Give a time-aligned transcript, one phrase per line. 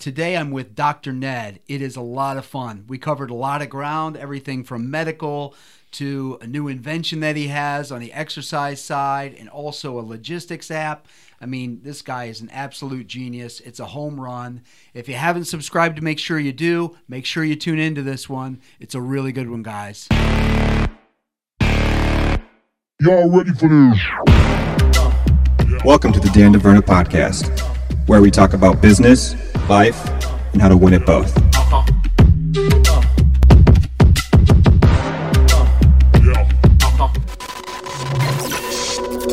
[0.00, 1.12] Today I'm with Dr.
[1.12, 1.58] Ned.
[1.66, 2.84] It is a lot of fun.
[2.86, 5.56] We covered a lot of ground, everything from medical
[5.90, 10.70] to a new invention that he has on the exercise side and also a logistics
[10.70, 11.08] app.
[11.40, 13.58] I mean, this guy is an absolute genius.
[13.58, 14.62] It's a home run.
[14.94, 16.96] If you haven't subscribed, make sure you do.
[17.08, 18.60] Make sure you tune into this one.
[18.78, 20.06] It's a really good one, guys.
[23.00, 23.98] Y'all ready for this?
[25.84, 27.48] Welcome to the Dan DeVerna Podcast,
[28.08, 29.34] where we talk about business,
[29.68, 30.08] life,
[30.52, 31.36] and how to win at both.
[36.24, 36.48] Yeah.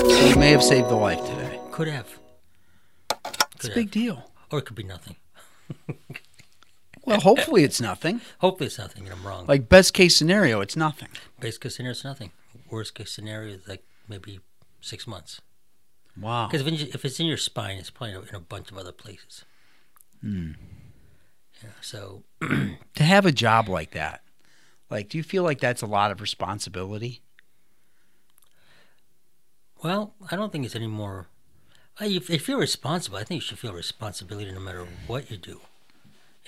[0.08, 1.60] So you may have saved the life today.
[1.72, 2.20] Could have.
[3.56, 3.92] It's a big have.
[3.92, 4.32] deal.
[4.52, 5.16] Or it could be nothing.
[7.06, 8.20] Well, hopefully it's nothing.
[8.40, 9.46] Hopefully it's nothing and I'm wrong.
[9.46, 11.10] Like best case scenario, it's nothing.
[11.40, 12.32] Best case scenario, it's nothing.
[12.72, 14.40] Worst case scenario is like maybe
[14.82, 15.40] six months.
[16.20, 16.48] Wow.
[16.48, 19.44] Because if, if it's in your spine, it's probably in a bunch of other places.
[20.22, 20.52] Hmm.
[21.64, 24.22] Yeah, so, To have a job like that,
[24.90, 27.22] like, do you feel like that's a lot of responsibility?
[29.84, 31.28] well, I don't think it's any more.
[32.00, 35.62] If, if you're responsible, I think you should feel responsibility no matter what you do.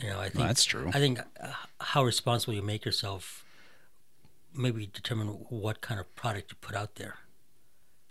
[0.01, 0.89] You know, I think that's true.
[0.93, 3.45] I think uh, how responsible you make yourself
[4.55, 7.15] maybe determine what kind of product you put out there.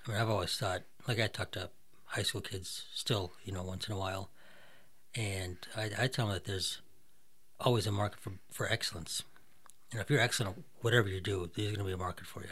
[0.07, 1.71] I mean, I've always thought, like I talk to
[2.07, 4.31] high school kids still, you know, once in a while,
[5.15, 6.81] and I, I tell them that there's
[7.61, 9.23] always a market for, for excellence.
[9.93, 12.27] You know, if you're excellent at whatever you do, there's going to be a market
[12.27, 12.51] for you.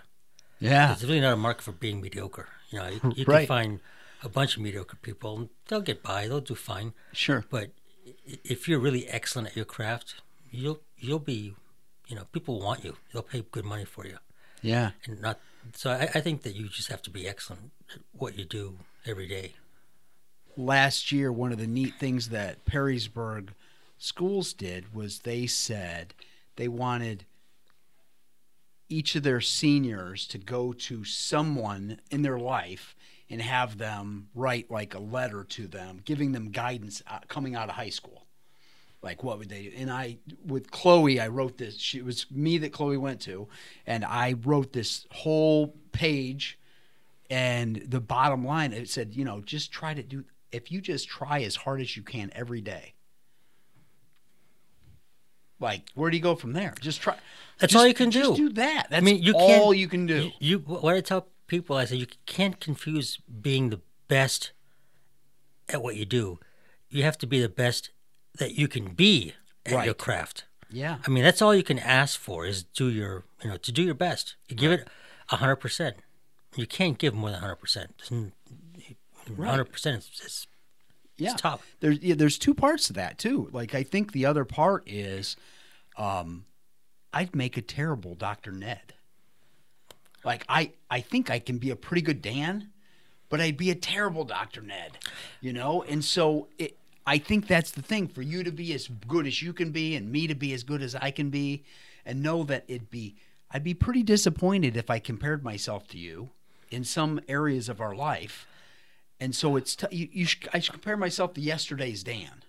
[0.60, 0.92] Yeah.
[0.92, 2.48] It's really not a market for being mediocre.
[2.70, 3.40] You know, you, you Right.
[3.40, 3.80] can find
[4.22, 6.94] a bunch of mediocre people, they'll get by, they'll do fine.
[7.12, 7.44] Sure.
[7.50, 7.70] But
[8.44, 10.14] if you're really excellent at your craft,
[10.50, 11.54] you'll you'll be,
[12.08, 12.96] you know, people want you.
[13.12, 14.16] They'll pay good money for you,
[14.62, 14.92] Yeah.
[15.04, 15.38] and not.
[15.72, 18.78] So I, I think that you just have to be excellent at what you do
[19.06, 19.54] every day.
[20.56, 23.48] last year, one of the neat things that Perrysburg
[23.98, 26.14] schools did was they said
[26.56, 27.24] they wanted
[28.88, 32.94] each of their seniors to go to someone in their life
[33.30, 37.68] and have them write like a letter to them, giving them guidance uh, coming out
[37.68, 38.13] of high school.
[39.04, 39.64] Like what would they?
[39.64, 39.72] Do?
[39.76, 40.16] And I,
[40.46, 41.78] with Chloe, I wrote this.
[41.78, 43.46] She it was me that Chloe went to,
[43.86, 46.58] and I wrote this whole page
[47.30, 51.08] and the bottom line it said you know just try to do if you just
[51.08, 52.92] try as hard as you can every day
[55.58, 57.16] like where do you go from there just try
[57.58, 58.48] That's just- all you can just do.
[58.48, 61.28] do that that's I mean, you all you can do You, you what I tell
[61.46, 64.52] people, I say you can't confuse being the best
[65.68, 66.38] at what you do.
[66.90, 67.90] You have to be the best
[68.38, 69.34] that you can be
[69.66, 70.44] at your craft.
[70.70, 73.72] yeah I mean, that's all you can ask for is do your, you know, to
[73.72, 74.36] do your best.
[74.48, 74.88] You give it
[75.30, 75.96] a hundred percent.
[76.56, 78.10] You can't give more than hundred percent.
[79.36, 80.46] Hundred percent is, is
[81.16, 81.62] yeah top.
[81.80, 85.36] there's yeah, there's two parts to that too like i think the other part is
[85.96, 86.44] um
[87.12, 88.94] i'd make a terrible dr ned
[90.24, 92.70] like i i think i can be a pretty good dan
[93.28, 94.98] but i'd be a terrible dr ned
[95.40, 98.88] you know and so it i think that's the thing for you to be as
[98.88, 101.64] good as you can be and me to be as good as i can be
[102.04, 103.16] and know that it'd be
[103.50, 106.30] i'd be pretty disappointed if i compared myself to you
[106.70, 108.46] in some areas of our life
[109.20, 112.42] and so it's t- you, you should, I should compare myself to yesterday's Dan.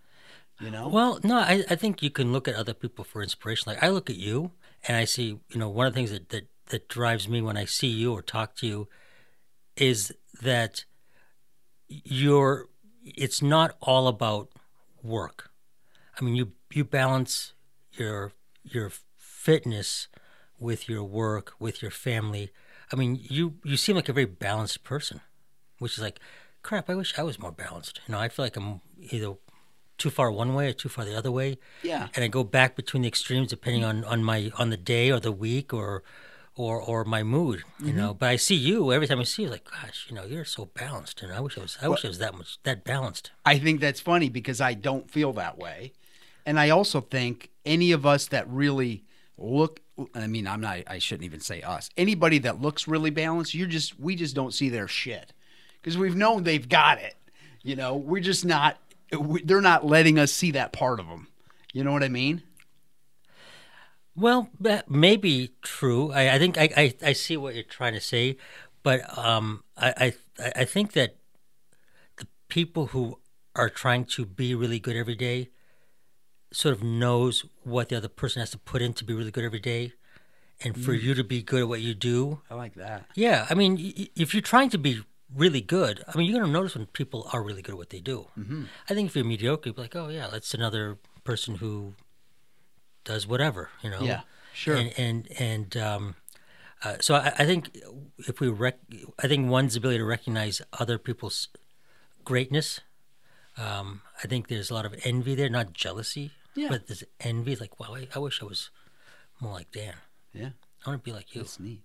[0.59, 0.87] You know?
[0.87, 3.71] Well, no, I, I think you can look at other people for inspiration.
[3.71, 4.51] Like I look at you
[4.87, 7.57] and I see, you know, one of the things that, that, that drives me when
[7.57, 8.87] I see you or talk to you
[9.75, 10.85] is that
[11.87, 12.69] you're
[13.05, 14.49] it's not all about
[15.03, 15.51] work.
[16.19, 17.53] I mean you you balance
[17.93, 18.33] your
[18.63, 20.07] your fitness
[20.59, 22.51] with your work, with your family.
[22.91, 25.21] I mean you you seem like a very balanced person,
[25.79, 26.19] which is like
[26.65, 28.01] crap, I wish I was more balanced.
[28.07, 29.35] You know, I feel like I'm either
[29.97, 31.57] too far one way or too far the other way.
[31.83, 32.07] Yeah.
[32.15, 35.19] And I go back between the extremes depending on, on my on the day or
[35.19, 36.03] the week or
[36.55, 37.97] or or my mood, you mm-hmm.
[37.97, 38.13] know.
[38.13, 40.65] But I see you every time I see you like, gosh, you know, you're so
[40.65, 43.31] balanced and I wish I was I wish I was that much that balanced.
[43.45, 45.93] I think that's funny because I don't feel that way.
[46.45, 49.03] And I also think any of us that really
[49.37, 49.81] look
[50.13, 51.89] I mean, I'm not I shouldn't even say us.
[51.97, 55.33] Anybody that looks really balanced, you're just we just don't see their shit.
[55.83, 57.15] Cuz we've known they've got it.
[57.63, 58.77] You know, we're just not
[59.17, 61.27] we, they're not letting us see that part of them.
[61.73, 62.43] You know what I mean?
[64.15, 66.11] Well, that may be true.
[66.11, 68.37] I, I think I, I, I see what you're trying to say,
[68.83, 71.17] but um, I, I I think that
[72.17, 73.19] the people who
[73.55, 75.49] are trying to be really good every day
[76.51, 79.43] sort of knows what the other person has to put in to be really good
[79.43, 79.93] every day,
[80.63, 83.05] and for you to be good at what you do, I like that.
[83.15, 83.45] yeah.
[83.49, 83.77] I mean,
[84.15, 85.01] if you're trying to be
[85.33, 86.03] really good.
[86.07, 88.27] I mean, you're going to notice when people are really good at what they do.
[88.37, 88.63] Mm-hmm.
[88.89, 91.95] I think if you're mediocre, you're like, oh yeah, that's another person who
[93.05, 94.01] does whatever, you know.
[94.01, 94.21] Yeah,
[94.53, 94.75] sure.
[94.75, 96.15] And and and um,
[96.83, 97.77] uh, so I, I think
[98.27, 98.79] if we rec-
[99.19, 101.47] I think one's ability to recognize other people's
[102.23, 102.81] greatness.
[103.57, 106.67] Um, I think there's a lot of envy there, not jealousy, Yeah.
[106.69, 107.55] but there's envy.
[107.55, 108.69] Like, wow, I, I wish I was
[109.39, 109.93] more like Dan.
[110.33, 110.49] Yeah,
[110.85, 111.41] I want to be like you.
[111.41, 111.81] that's neat.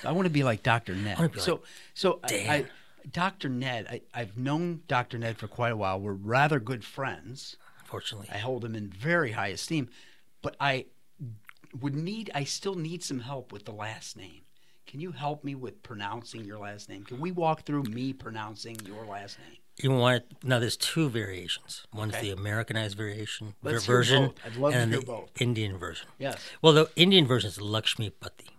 [0.00, 0.94] So I want to be like Dr.
[0.94, 1.18] Ned.
[1.36, 1.60] so,
[1.92, 2.50] so I, Dan.
[2.50, 2.64] I,
[3.12, 3.50] Dr.
[3.50, 5.18] Ned, I, I've known Dr.
[5.18, 6.00] Ned for quite a while.
[6.00, 7.56] We're rather good friends.
[7.80, 9.90] Unfortunately, I hold him in very high esteem,
[10.42, 10.86] but I
[11.80, 12.30] would need.
[12.34, 14.42] I still need some help with the last name.
[14.86, 17.04] Can you help me with pronouncing your last name?
[17.04, 19.58] Can we walk through me pronouncing your last name?
[19.82, 20.58] you want it, now.
[20.58, 21.86] There's two variations.
[21.94, 22.26] One's Okay.
[22.26, 24.34] the Americanized variation Let's hear version, both.
[24.44, 25.30] I'd love to and hear the both.
[25.40, 26.08] Indian version.
[26.18, 26.36] Yes.
[26.60, 28.50] Well, the Indian version is Lakshmi Pati.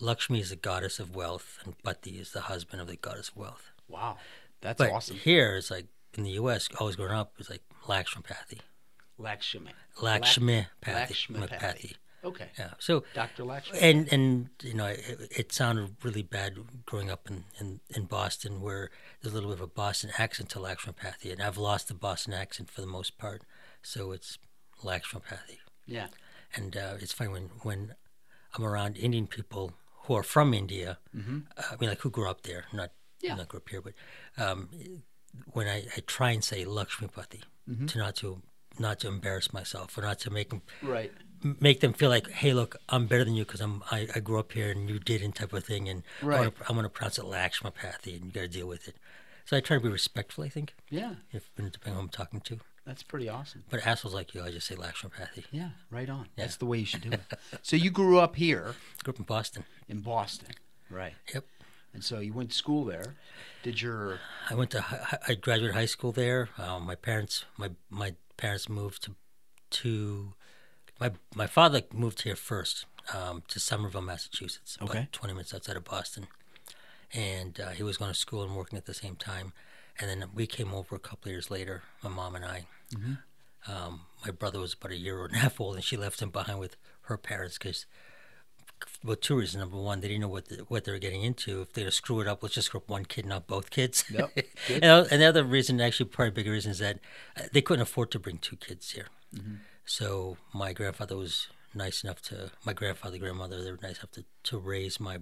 [0.00, 3.36] Lakshmi is the goddess of wealth, and Pati is the husband of the goddess of
[3.36, 3.70] wealth.
[3.86, 4.16] Wow,
[4.60, 5.16] that's But awesome.
[5.16, 8.60] here, it's like in the U.S., always growing up, it's like Lakshmipathy.
[9.18, 9.70] Lakshmi.
[9.98, 10.66] Lakshmipathy.
[11.30, 11.94] Mipathy.
[12.24, 12.48] Okay.
[12.58, 12.70] Yeah.
[12.78, 13.44] So, Dr.
[13.44, 13.78] Lakshmi.
[13.80, 16.56] and and you know, it, it sounded really bad
[16.86, 18.90] growing up in, in, in Boston, where
[19.20, 22.32] there's a little bit of a Boston accent to Lakshmipathy, and I've lost the Boston
[22.32, 23.42] accent for the most part,
[23.82, 24.38] so it's
[24.82, 25.58] Lakshmipathy.
[25.86, 26.06] yeah.
[26.56, 27.94] And uh, it's funny when when
[28.56, 29.72] I'm around Indian people
[30.04, 30.98] who are from India.
[31.14, 31.20] Uh,
[31.72, 33.34] I mean, like who grew up there, not Yeah.
[33.34, 33.94] not grew up here, but
[34.38, 34.68] um,
[35.52, 37.42] when I, I try and say Lakshmipati
[37.88, 38.40] to not to
[38.78, 41.12] not to embarrass myself or not to make them Right.
[41.60, 44.38] make them feel like, hey, look, I'm better than you because I'm I, I grew
[44.38, 46.52] up here and you didn't type of thing, and Right.
[46.68, 48.96] I want to pronounce it Lakshmipathy, and you got to deal with it.
[49.44, 50.44] So I try to be respectful.
[50.44, 51.14] I think Yeah.
[51.32, 53.64] if depending on who I'm talking to, That's pretty awesome.
[53.68, 55.44] but assholes like you, I just say Lakshmipathy.
[55.50, 55.70] Yeah.
[55.90, 56.28] Right on.
[56.36, 56.44] Yeah.
[56.44, 57.20] That's the way you should do it.
[57.62, 59.64] so you grew up here Grew up in Boston.
[59.88, 60.48] in Boston.
[60.90, 61.14] Right.
[61.34, 61.44] Yep.
[61.92, 63.14] And so you went to school there.
[63.62, 64.18] Did your
[64.50, 64.84] I went to
[65.28, 66.48] I graduated high school there.
[66.58, 69.14] Um, my parents my my parents moved to
[69.70, 70.32] to
[71.00, 74.98] my my father moved here first um, to Somerville, Massachusetts, Okay.
[75.00, 76.26] about twenty minutes outside of Boston,
[77.12, 79.52] and uh, he was going to school and working at the same time.
[80.00, 82.66] And then we came over a couple of years later, my mom and I.
[83.66, 86.30] Um, my brother was about a year and a half old, and she left him
[86.30, 87.86] behind with her parents because
[89.02, 89.60] well, two reasons.
[89.60, 91.62] Number one, they didn't know what the, what they were getting into.
[91.62, 94.04] If they screw it up, let's just screw up one kid, not both kids.
[94.10, 94.30] Yep,
[94.68, 96.98] and, the- and the other reason, actually, probably bigger reason, is that
[97.36, 99.06] uh, they couldn't afford to bring two kids here.
[99.84, 104.24] So my grandfather was nice enough to my grandfather, grandmother, they were nice enough to,
[104.44, 105.18] to raise my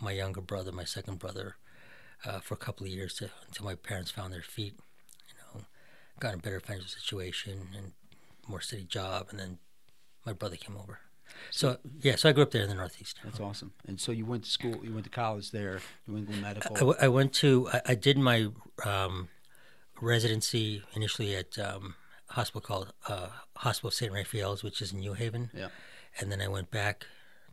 [0.00, 1.56] my younger brother, my second brother,
[2.24, 4.74] uh, for a couple of years to, until my parents found their feet.
[5.28, 5.66] You know,
[6.20, 7.92] got in a better financial situation and
[8.46, 9.58] more steady job, and then
[10.24, 11.00] my brother came over.
[11.50, 13.18] So yeah, so I grew up there in the Northeast.
[13.24, 13.72] That's awesome.
[13.86, 14.78] And so you went to school.
[14.82, 16.94] You went to college there, New England Medical.
[17.00, 18.48] I went to I, I did my
[18.84, 19.28] um,
[20.00, 21.94] residency initially at um,
[22.30, 24.12] a hospital called uh, Hospital St.
[24.12, 25.68] Raphael's, which is in New Haven, yeah.
[26.20, 27.06] and then I went back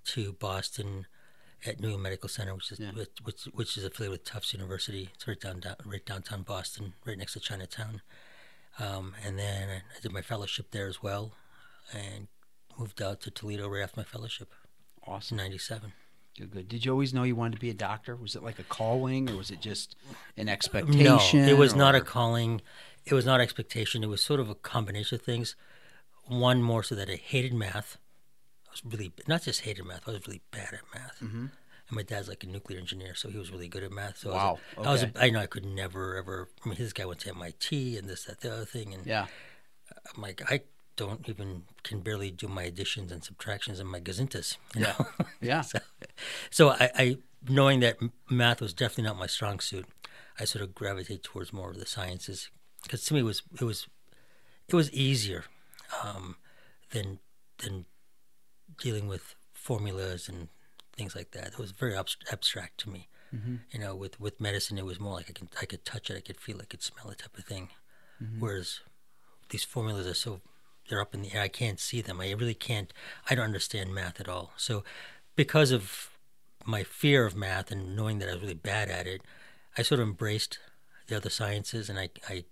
[0.05, 1.07] to Boston
[1.65, 2.91] at New England Medical Center, which is Yeah.
[2.91, 5.09] which, which which is affiliated with Tufts University.
[5.15, 8.01] It's right down, down right downtown Boston, right next to Chinatown.
[8.77, 11.33] Um, and then I did my fellowship there as well,
[11.93, 12.27] and
[12.77, 14.51] moved out to Toledo right after my fellowship
[15.05, 15.37] in Awesome.
[15.37, 15.93] '97.
[16.37, 16.67] Good, good.
[16.67, 18.15] Did you always know you wanted to be a doctor?
[18.15, 19.95] Was it like a calling, or was it just
[20.35, 21.45] an expectation?
[21.45, 22.61] No, it was not a calling.
[23.05, 24.03] It was not expectation.
[24.03, 25.55] It was sort of a combination of things.
[26.27, 27.97] One more so that I hated math.
[28.67, 30.09] I was really not just hated math.
[30.09, 31.19] I was really bad at math.
[31.23, 31.45] Mm-hmm.
[31.87, 34.17] And my dad's like a nuclear engineer, so he was really good at math.
[34.17, 35.19] So Wow, I was, a, I, was a, okay.
[35.27, 36.49] I know I could never ever.
[36.65, 39.27] I mean, this guy went to MIT and this, that, the other thing, and Yeah.
[40.15, 40.61] I'm like, I
[40.95, 44.57] don't even can barely do my additions and subtractions and my gazintas.
[44.75, 44.93] Yeah.
[44.97, 45.25] know?
[45.41, 45.61] Yeah.
[45.61, 45.79] so,
[46.49, 47.97] so I, I knowing that
[48.29, 49.85] math was definitely not my strong suit,
[50.39, 52.49] I sort of gravitated towards more of the sciences
[52.83, 53.87] because to me it was it was
[54.67, 55.45] it was easier
[56.03, 56.35] um,
[56.91, 57.19] than
[57.59, 57.85] than
[58.79, 60.49] dealing with formulas and
[60.95, 61.47] things like that.
[61.47, 63.07] It was very abst- abstract to me.
[63.71, 66.15] You know, with with medicine, it was more like I could I could touch it,
[66.15, 67.67] I could feel it, I could smell it, type of thing.
[68.39, 68.79] Whereas
[69.49, 70.39] these formulas are so
[70.87, 71.41] they're up in the air.
[71.41, 72.21] I can't see them.
[72.21, 72.93] I really can't.
[73.29, 74.53] I don't understand math at all.
[74.57, 74.83] So,
[75.35, 76.09] because of
[76.65, 79.21] my fear of math and knowing that I was really bad at it,
[79.77, 80.59] I sort of embraced
[81.07, 81.89] the other sciences.
[81.89, 82.45] And I, I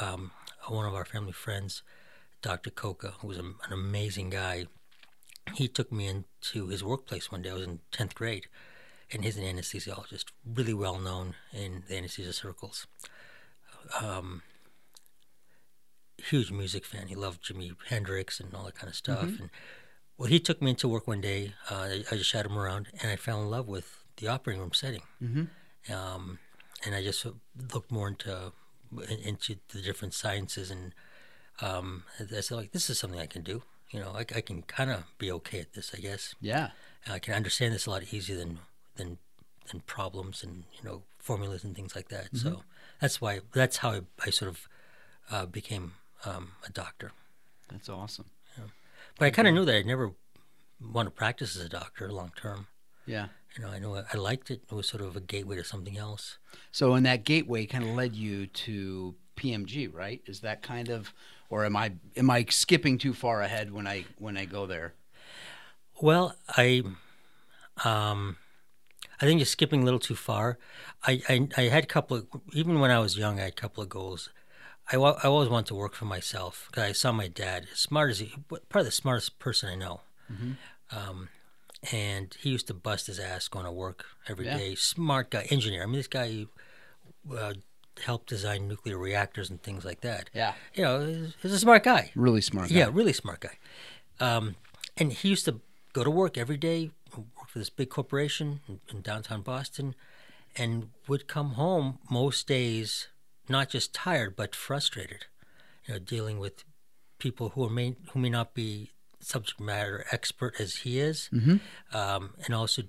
[0.00, 0.32] um,
[0.68, 1.82] one of our family friends,
[2.42, 2.70] Dr.
[2.70, 4.66] Coca, who was a, an amazing guy,
[5.54, 7.50] he took me into his workplace one day.
[7.50, 8.48] I was in tenth grade,
[9.12, 12.86] and he's an anesthesiologist, really well known in the anesthesia circles
[16.18, 17.08] huge music fan.
[17.08, 19.22] He loved Jimi Hendrix and all that kind of stuff.
[19.40, 19.50] And
[20.18, 21.54] well, he took me into work one day.
[21.70, 24.72] Uh, I, just shot him around, and I fell in love with the operating room
[24.72, 25.02] setting.
[25.22, 25.92] Mm-hmm.
[25.92, 26.38] Um,
[26.84, 27.26] and I just
[27.72, 28.52] looked more into
[29.24, 30.94] into the different sciences, and
[31.60, 33.62] um, I said like this is something I can do.
[33.90, 36.34] You know, I, I can kind of be okay at this, I guess.
[36.40, 36.70] Yeah.
[37.08, 38.58] I can understand this a lot easier than
[38.96, 39.18] than
[39.70, 42.28] than problems and you know formulas and things like that.
[42.36, 42.62] So
[43.00, 44.68] that's why that's how I, I sort of
[45.30, 45.92] uh, became
[46.26, 47.12] um, a doctor.
[47.70, 48.26] That's awesome.
[49.18, 50.12] But I kind of knew that I'd never
[50.80, 52.66] want to practice as a doctor long term.
[53.06, 53.28] Yeah.
[53.56, 54.62] You know, I know I, I liked it.
[54.70, 56.38] It was sort of a gateway to something else.
[56.70, 60.20] So, and that gateway, kind of led you to PMG, right?
[60.26, 61.14] Is that kind of,
[61.48, 64.94] or am I am I skipping too far ahead when I when I go there?
[66.02, 66.82] Well, I,
[67.82, 68.36] um,
[69.18, 70.58] I think you're skipping a little too far.
[71.06, 73.56] I, I, I had a couple of, even when I was young, I had a
[73.56, 74.28] couple of goals.
[74.92, 77.78] I, wa- I always wanted to work for myself because I saw my dad, as
[77.80, 78.32] smart as he,
[78.68, 80.00] probably the smartest person I know.
[80.90, 81.28] Um,
[81.92, 84.70] and he used to bust his ass going to work every day.
[84.70, 84.76] Yeah.
[84.78, 85.82] Smart guy, engineer.
[85.82, 86.46] I mean, this guy
[87.36, 87.54] uh,
[88.04, 90.30] helped design nuclear reactors and things like that.
[90.32, 90.54] Yeah.
[90.74, 92.10] You know, he's, he's a smart guy.
[92.14, 92.68] Really smart.
[92.68, 92.76] Guy.
[92.76, 93.58] Yeah, really smart guy.
[94.20, 94.56] Um,
[94.96, 95.60] and he used to
[95.92, 99.94] go to work every day, work for this big corporation in, in downtown Boston,
[100.56, 103.08] and would come home most days
[103.48, 105.26] not just tired but frustrated.
[105.86, 106.64] You know, dealing with
[107.18, 111.28] people who are may who may not be subject matter expert as he is,
[111.92, 112.82] um, and also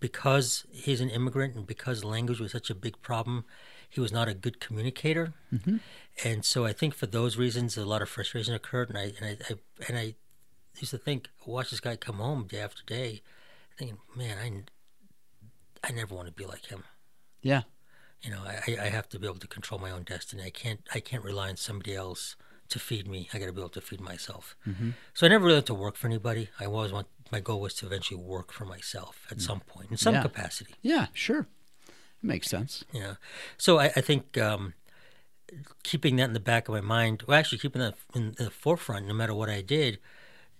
[0.00, 3.44] because he's an immigrant and because language was such a big problem,
[3.90, 5.34] he was not a good communicator.
[6.24, 9.24] And so I think for those reasons, a lot of frustration occurred, and I and
[9.26, 9.54] I, I
[9.88, 10.14] and I
[10.80, 13.22] used to think, watch this guy come home day after day,
[13.78, 14.38] thinking, man,
[15.82, 16.84] I, I never want to be like him.
[17.42, 17.62] Yeah.
[18.24, 20.42] You know, I, I have to be able to control my own destiny.
[20.42, 22.36] I can't I can't rely on somebody else
[22.70, 23.28] to feed me.
[23.32, 24.56] I got to be able to feed myself.
[25.12, 26.48] So I never really had to work for anybody.
[26.58, 29.96] I always want my goal was to eventually work for myself at some point in
[29.98, 30.22] some Yeah.
[30.22, 30.74] capacity.
[30.82, 31.06] Yeah.
[31.12, 31.46] Sure.
[32.22, 32.84] Makes sense.
[32.92, 33.14] Yeah.
[33.58, 34.72] So I, I think um,
[35.82, 39.06] keeping that in the back of my mind, well, actually keeping that in the forefront,
[39.06, 39.98] no matter what I did,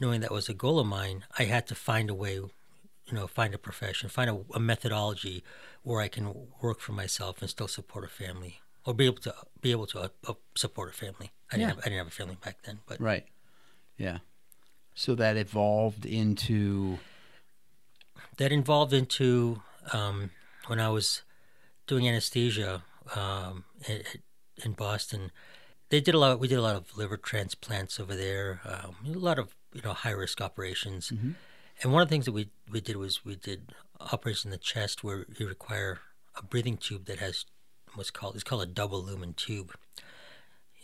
[0.01, 3.27] knowing that was a goal of mine, I had to find a way, you know,
[3.27, 5.43] find a profession, find a, a methodology
[5.85, 9.35] where I can work for myself and still support a family, or be able to
[9.61, 11.31] be able to uh, uh, support a family.
[11.53, 11.69] I didn't, Yeah.
[11.69, 13.27] have, I didn't have a family back then, but Right.
[13.97, 14.19] Yeah.
[14.95, 16.99] So that evolved into
[18.39, 19.63] that evolved into
[19.93, 20.31] um,
[20.67, 21.23] when I was
[21.87, 22.83] doing anesthesia
[23.15, 24.03] um, in,
[24.65, 25.31] in Boston.
[25.91, 26.41] They did a lot.
[26.41, 28.61] We did a lot of liver transplants over there.
[28.65, 31.13] Um, a lot of you know high risk operations.
[31.83, 33.73] And one of the things that we we did was we did
[34.13, 36.01] operations in the chest where you require
[36.37, 37.45] a breathing tube that has
[37.95, 39.73] what's called it's called a double lumen tube.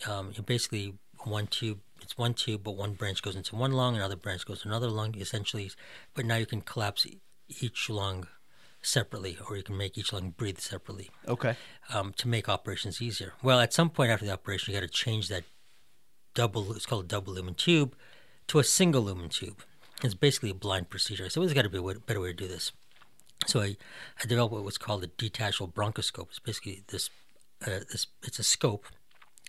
[0.08, 1.80] Um, basically one tube.
[2.02, 4.88] It's one tube, but one branch goes into one lung, another branch goes to another
[4.88, 5.14] lung.
[5.16, 5.70] Essentially,
[6.14, 7.06] but now you can collapse
[7.48, 8.26] each lung
[8.82, 11.56] separately, or you can make each lung breathe separately okay.
[11.92, 13.34] um, to make operations easier.
[13.42, 15.44] Well, at some point after the operation, you got to change that
[16.34, 16.72] double.
[16.72, 17.94] It's called a double lumen tube
[18.48, 19.62] to a single lumen tube.
[20.02, 21.28] It's basically a blind procedure.
[21.28, 22.72] So there's got to be a way, better way to do this.
[23.46, 23.76] So I,
[24.22, 26.28] I developed what was called a detachable bronchoscope.
[26.28, 27.10] It's basically this,
[27.66, 28.06] uh, this.
[28.22, 28.86] It's a scope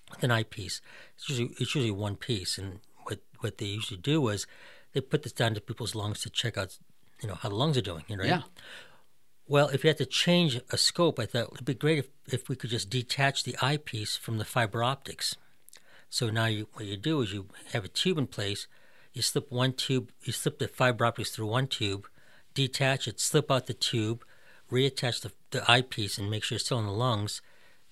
[0.10, 0.82] with an eyepiece.
[1.16, 4.48] It's usually it's usually one piece, and what what they usually do was
[4.94, 6.78] they put this down to people's lungs to check out,
[7.22, 8.04] you know, how the lungs are doing.
[8.08, 8.30] You know, right?
[8.30, 8.42] Yeah.
[9.48, 12.48] Well, if you had to change a scope, I thought it'd be great if, if
[12.48, 15.36] we could just detach the eyepiece from the fiber optics.
[16.10, 18.68] So now you, what you do is you have a tube in place,
[19.12, 22.08] you slip one tube, you slip the fiber optics through one tube,
[22.54, 24.24] detach it, slip out the tube,
[24.72, 27.42] reattach the, the eyepiece and make sure it's still in the lungs,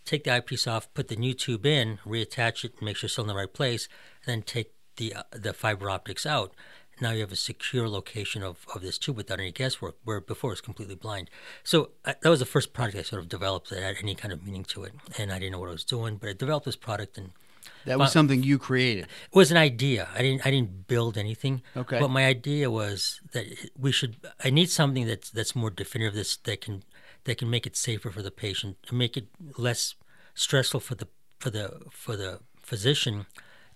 [0.05, 3.23] take the eyepiece off, put the new tube in, reattach it make sure it's still
[3.23, 3.87] in the right place,
[4.25, 6.53] and then take the, uh, the fiber optics out.
[7.01, 10.51] Now you have a secure location of, of this tube without any guesswork, where before
[10.51, 11.29] it was completely blind.
[11.63, 14.33] So uh, that was the first product I sort of developed that had any kind
[14.33, 16.65] of meaning to it, and I didn't know what I was doing, but I developed
[16.65, 17.31] this product and
[17.85, 19.05] That was Well- something you created.
[19.05, 20.09] it was an idea.
[20.13, 21.61] I didn't I didn't build anything.
[21.75, 21.99] Okay.
[21.99, 23.45] But my idea was that
[23.77, 24.17] we should.
[24.43, 26.13] I need something that's that's more definitive.
[26.15, 26.83] This that can
[27.23, 29.95] that can make it safer for the patient, and make it less
[30.35, 31.07] stressful for the
[31.39, 33.25] for the for the physician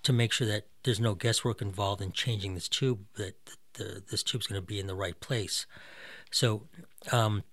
[0.03, 3.05] to make sure that there's no guesswork involved in changing this tube.
[3.15, 3.35] That
[3.73, 5.65] the, this tube's going to be in the right place.
[6.31, 6.67] So.
[7.11, 7.43] Um,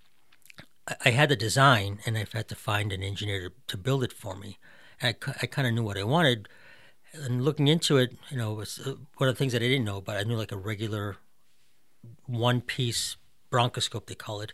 [0.89, 4.03] I- I had the design, and I've had to find an engineer to, to build
[4.03, 4.59] it for me.
[5.03, 5.09] I,
[5.43, 6.49] I kind of knew what I wanted,
[7.13, 9.85] and looking into it, you know, was uh, one of the things that I didn't
[9.85, 10.17] know about.
[10.17, 11.17] I knew like a regular
[12.27, 13.17] one-piece
[13.51, 14.53] bronchoscope, they call it.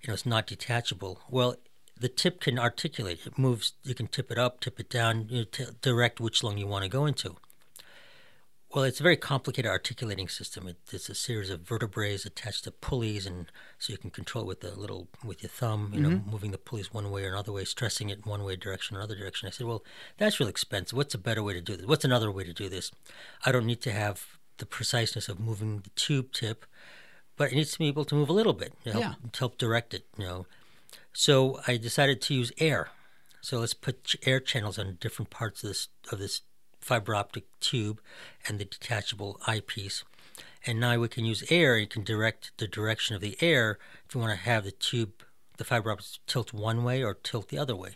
[0.00, 1.20] You know, it's not detachable.
[1.28, 1.56] Well,
[1.98, 3.20] the tip can articulate.
[3.26, 3.72] It moves.
[3.82, 5.26] You can tip it up, tip it down.
[5.28, 7.36] You know, t- direct which lung you want to go into.
[8.74, 10.68] Well, it's a very complicated articulating system.
[10.68, 14.46] It, it's a series of vertebrae attached to pulleys, and so you can control it
[14.46, 15.90] with the little with your thumb.
[15.94, 16.30] You know, mm-hmm.
[16.30, 19.00] moving the pulleys one way or another way, stressing it in one way direction or
[19.00, 19.48] another direction.
[19.48, 19.84] I said, well,
[20.18, 20.96] that's real expensive.
[20.96, 21.86] What's a better way to do this?
[21.86, 22.92] What's another way to do this?
[23.46, 26.66] I don't need to have the preciseness of moving the tube tip,
[27.36, 29.14] but it needs to be able to move a little bit to help, Yeah.
[29.32, 30.04] to help direct it.
[30.18, 30.46] You know,
[31.14, 32.90] so I decided to use air.
[33.40, 36.42] So let's put air channels on different parts of this of this
[36.88, 38.00] fiber optic tube
[38.46, 40.04] and the detachable eyepiece.
[40.66, 41.76] And now we can use air.
[41.76, 45.12] You can direct the direction of the air if you want to have the tube,
[45.58, 47.92] the fiber optic tilt one way or tilt the other way.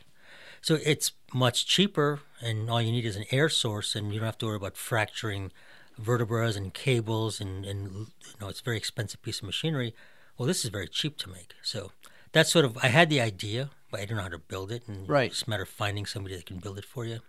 [0.60, 4.26] So it's much cheaper, and all you need is an air source, and you don't
[4.26, 5.50] have to worry about fracturing
[5.98, 8.06] vertebrae and cables, and, and you
[8.40, 9.94] know it's a very expensive piece of machinery.
[10.36, 11.54] Well, this is very cheap to make.
[11.62, 11.90] So
[12.32, 14.86] that's sort of I had the idea, but I didn't know how to build it,
[14.86, 15.30] and Right.
[15.32, 17.20] it's a matter of finding somebody that can build it for you.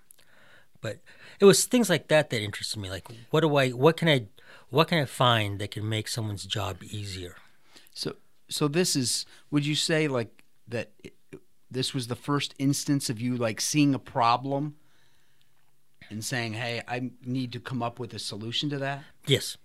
[0.83, 0.99] But
[1.39, 2.91] it was things like that that interested me.
[2.91, 4.27] Like, what do I, what can I,
[4.69, 7.37] what can I find that can make someone's job easier?
[7.93, 8.17] So,
[8.49, 9.25] so this is.
[9.49, 10.91] Would you say like that?
[11.03, 11.13] It,
[11.71, 14.75] this was the first instance of you like seeing a problem
[16.09, 19.57] and saying, "Hey, I need to come up with a solution to that." Yes.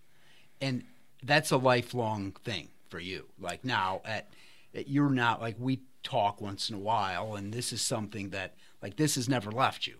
[0.60, 0.84] and
[1.22, 3.26] that's a lifelong thing for you.
[3.38, 4.28] Like now, at,
[4.74, 8.54] at you're not like we talk once in a while, and this is something that
[8.82, 9.96] like this has never left you.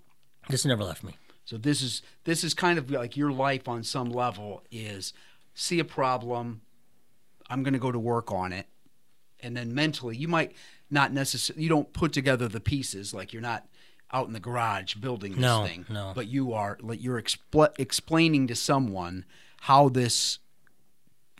[0.48, 1.14] This never left me.
[1.44, 5.12] So this is this is kind of like your life on some level is
[5.54, 6.60] see a problem,
[7.48, 8.66] I'm going to go to work on it,
[9.40, 10.52] and then mentally you might
[10.90, 13.66] not necessarily you don't put together the pieces like you're not
[14.10, 16.12] out in the garage building this No, thing, no.
[16.14, 19.24] but you are like you're expl- explaining to someone
[19.62, 20.38] how this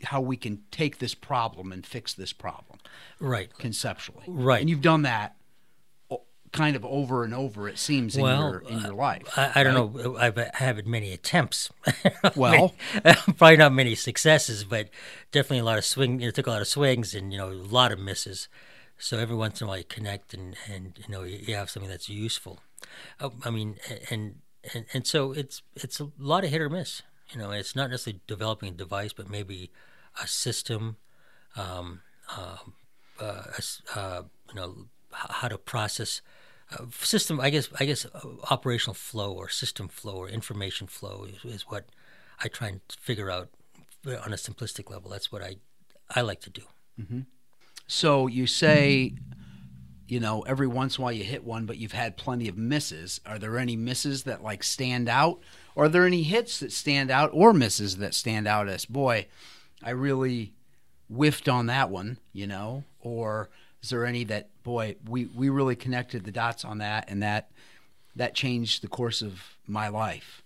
[0.05, 2.79] how we can take this problem and fix this problem
[3.21, 3.50] Right.
[3.59, 4.25] conceptually.
[4.29, 4.61] Right.
[4.61, 5.35] And you've done that
[6.52, 9.26] kind of over and over it seems in Well, your in your life.
[9.37, 10.17] I, I don't know.
[10.17, 11.71] I've had many attempts.
[12.37, 12.75] Well-
[13.37, 14.88] probably not many successes, but
[15.33, 16.21] definitely a lot of swing.
[16.21, 18.49] It took a lot of swings and you know a lot of misses.
[18.99, 21.90] So every once in a while you connect and and you know you, have something
[21.90, 22.61] that's useful.
[23.21, 23.76] Uh, I mean,
[24.11, 24.40] and
[24.75, 27.02] and and so it's it's a lot of hit or miss.
[27.33, 29.71] You know, it's not necessarily developing a device, but maybe
[30.23, 30.97] a system,
[31.57, 32.01] um,
[32.37, 32.75] um,
[33.20, 33.42] uh,
[33.94, 36.23] uh, you know, how to process
[36.90, 37.40] system.
[37.40, 41.62] I guess I guess uh, operational flow or system flow or information flow is, is
[41.62, 41.87] what
[42.42, 43.48] I try and figure out
[44.07, 45.11] on a simplistic level.
[45.11, 45.57] That's what I
[46.14, 46.62] I like to do.
[47.87, 49.14] So you say,
[50.07, 52.57] you know, every once in a while you hit one, but you've had plenty of
[52.57, 53.20] misses.
[53.24, 55.40] Are there any misses that like stand out?
[55.74, 59.26] Or are there any hits that stand out or misses that stand out as, boy,
[59.83, 60.52] I really
[61.09, 62.85] whiffed on that one, you know?
[63.00, 63.48] Or
[63.83, 67.51] is there any that, boy, we, we really connected the dots on that and that
[68.17, 70.43] that changed the course of my life?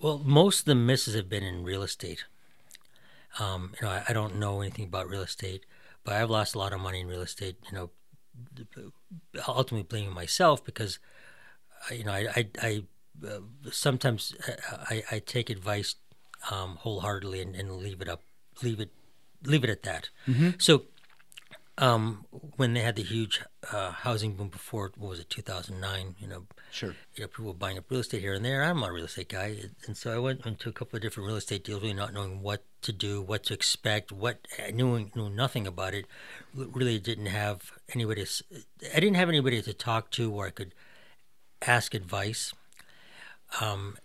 [0.00, 2.24] Well, most of the misses have been in real estate.
[3.38, 5.64] Um, you know, I, I don't know anything about real estate,
[6.04, 7.56] but I've lost a lot of money in real estate.
[7.70, 7.90] You know,
[9.46, 10.98] ultimately blaming myself because,
[11.90, 12.82] uh, you know, I, I, I
[13.26, 15.94] uh, sometimes uh, I, I take advice
[16.50, 18.22] um, wholeheartedly and, and leave it up,
[18.62, 18.90] leave it,
[19.44, 20.10] leave it at that.
[20.58, 20.84] So
[21.78, 22.24] um,
[22.56, 26.16] when they had the huge uh, housing boom before, what was it, 2009?
[26.18, 26.94] You know, Sure.
[27.14, 28.62] you know, people were buying up real estate here and there.
[28.62, 31.26] I'm not a real estate guy, and so I went into a couple of different
[31.26, 35.10] real estate deals, really not knowing what to do, what to expect, what I knew
[35.14, 36.06] knew nothing about it.
[36.54, 38.24] Really didn't have anybody.
[38.24, 38.44] To,
[38.94, 40.72] I didn't have anybody to talk to where I could
[41.62, 42.52] ask advice.
[43.60, 43.96] Um,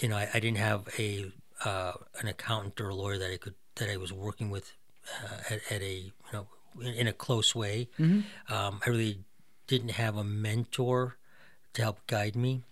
[0.00, 1.32] you know, I, I didn't have a
[1.64, 4.72] uh, an accountant or a lawyer that I could that I was working with
[5.22, 6.46] uh, at, at a you know
[6.80, 7.88] in, in a close way.
[8.48, 9.20] Um, I really
[9.66, 11.16] didn't have a mentor
[11.74, 12.62] to help guide me.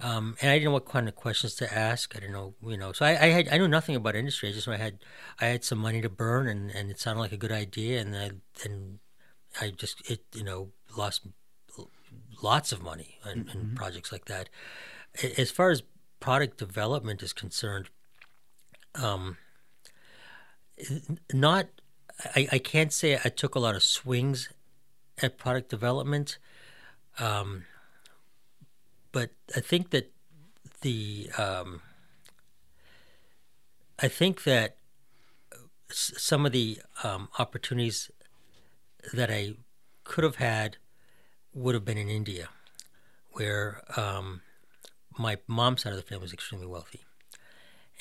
[0.00, 2.14] Um, and I didn't know what kind of questions to ask.
[2.16, 2.92] I didn't know, you know.
[2.92, 4.48] So I, I had I knew nothing about industry.
[4.48, 4.98] I just I had
[5.40, 8.00] I had some money to burn, and, and it sounded like a good idea.
[8.00, 8.30] And I
[8.64, 8.98] and
[9.60, 11.26] I just it you know lost
[12.42, 14.48] lots of money in, in projects like that.
[15.38, 15.84] As far as
[16.18, 17.88] product development is concerned,
[18.96, 19.36] um,
[21.32, 21.66] not
[22.36, 24.50] I, I can't say I took a lot of swings
[25.22, 26.38] at product development.
[27.18, 27.64] Um,
[29.12, 30.12] but I think that
[30.80, 31.82] the um,
[33.98, 34.76] I think that
[35.90, 38.10] some of the um, opportunities
[39.12, 39.54] that I
[40.02, 40.78] could have had
[41.54, 42.48] would have been in India,
[43.32, 44.42] where um,
[45.16, 47.04] my mom's side of the family was extremely wealthy,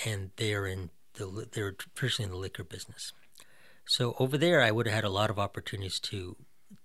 [0.06, 3.14] and they're in the they're traditionally in the liquor business.
[3.86, 6.36] So over there, I would have had a lot of opportunities to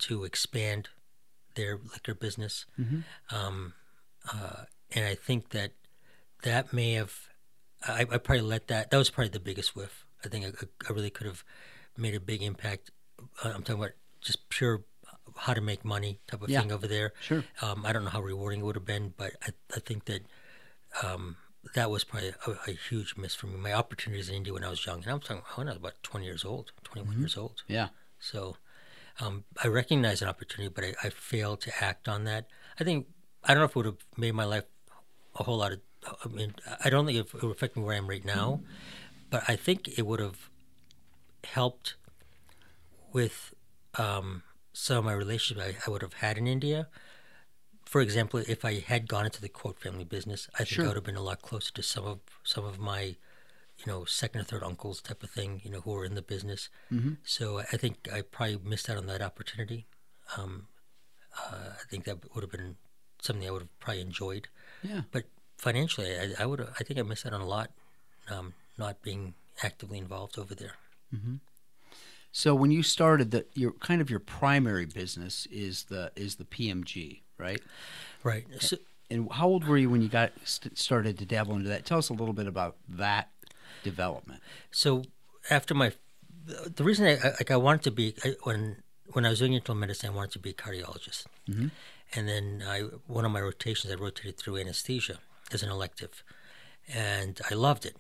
[0.01, 0.89] to expand
[1.55, 2.67] their liquor business,
[3.31, 3.75] um,
[4.33, 5.73] uh, and I think that
[6.43, 7.29] that may have
[7.87, 8.91] I, I probably let that.
[8.91, 10.05] That was probably the biggest whiff.
[10.25, 10.51] I think I,
[10.89, 11.45] I really could have
[11.97, 12.91] made a big impact.
[13.43, 14.85] Uh, I'm talking about just pure
[15.37, 16.61] how to make money type of Yeah.
[16.61, 17.13] thing over there.
[17.21, 17.45] Sure.
[17.63, 20.23] Um, I don't know how rewarding it would have been, but I, I think that
[21.03, 21.37] um,
[21.75, 23.57] that was probably a, a huge miss for me.
[23.57, 25.95] My opportunities in India when I was young, and I'm talking when I was about
[26.03, 27.21] 20 years old, 21 Mm-hmm.
[27.23, 27.63] years old.
[27.69, 27.89] Yeah.
[28.21, 28.57] So
[29.21, 32.47] um, I recognized an opportunity, but I, I failed to act on that.
[32.81, 33.07] I think
[33.45, 34.65] I don't know if it would have made my life
[35.39, 35.81] a whole lot of.
[36.25, 36.55] I mean,
[36.85, 38.61] I don't think it would affect me where I am right now,
[39.31, 40.49] but I think it would have
[41.45, 41.97] helped
[43.13, 43.53] with
[43.97, 46.89] um, some of my relationships I, I would have had in India.
[47.89, 50.85] For example, if I had gone into the quote family business, I think Sure.
[50.85, 53.17] I would have been a lot closer to some of some of my,
[53.79, 56.21] you know, second or third uncles type of thing, you know, who were in the
[56.21, 56.69] business.
[56.93, 57.15] Mm-hmm.
[57.25, 59.87] So I think I probably missed out on that opportunity.
[60.37, 60.67] Um,
[61.35, 62.77] uh, I think that would have been
[63.23, 64.49] something I would have probably enjoyed.
[64.83, 65.03] Yeah.
[65.11, 65.25] But
[65.57, 66.61] financially, I, I would.
[66.61, 67.71] I think I missed out on a lot,
[68.29, 70.75] um, not being actively involved over there.
[72.33, 76.45] So when you started, the your kind of your primary business is the is the
[76.45, 77.63] PMG, right?
[78.23, 78.45] Right.
[78.61, 78.77] So,
[79.11, 81.85] And how old were you when you got st- started to dabble into that?
[81.85, 83.31] Tell us a little bit about that
[83.83, 84.43] development.
[84.71, 85.03] so
[85.51, 85.93] after my,
[86.47, 89.81] the reason I like I wanted to be I, when when I was doing internal
[89.81, 91.25] medicine, I wanted to be a cardiologist.
[91.49, 91.69] Mm-hmm.
[92.15, 95.19] And then I one of my rotations, I rotated through anesthesia
[95.53, 96.23] as an elective,
[96.93, 97.97] and I loved it.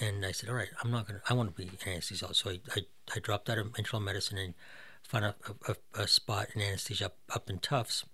[0.00, 1.20] And I said, all right, I'm not gonna.
[1.28, 2.36] I want to be an anesthesiologist.
[2.36, 2.80] So I, I,
[3.16, 4.54] I dropped out of internal medicine and
[5.02, 5.34] found a,
[5.68, 8.04] a, a spot in anesthesia up, up in Tufts.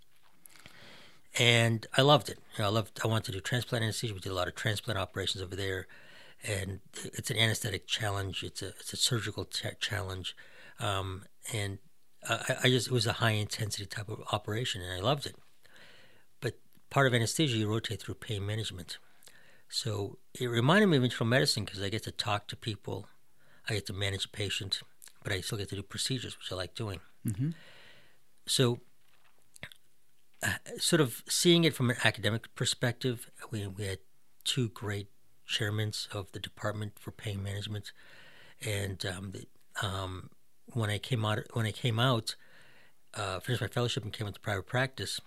[1.38, 2.38] And I loved it.
[2.57, 3.01] You know, I loved.
[3.03, 4.14] I wanted to do transplant anesthesia.
[4.14, 5.87] We did a lot of transplant operations over there,
[6.47, 8.44] and it's an anesthetic challenge.
[8.44, 10.37] It's a it's a surgical ch- challenge,
[10.79, 11.79] um, and
[12.29, 15.35] I, I just it was a high intensity type of operation, and I loved it.
[16.40, 18.99] But part of anesthesia, you rotate through pain management.
[19.68, 23.09] So it reminded me of internal medicine because I get to talk to people,
[23.68, 24.81] I get to manage a patient,
[25.25, 27.01] but I still get to do procedures, which I like doing.
[28.47, 28.77] So, uh,
[30.79, 33.99] sort of seeing it from an academic perspective, we, we had
[34.44, 35.09] two great
[35.47, 37.92] chairmen of the department for pain management,
[38.64, 40.31] and um, the, um,
[40.73, 42.37] when I came out, when I came out,
[43.14, 45.20] uh, finished my fellowship and came into private practice,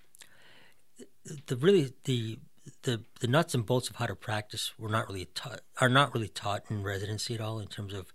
[1.47, 2.39] the really the
[2.83, 6.13] the the nuts and bolts of how to practice were not really taught are not
[6.13, 8.11] really taught in residency at all in terms of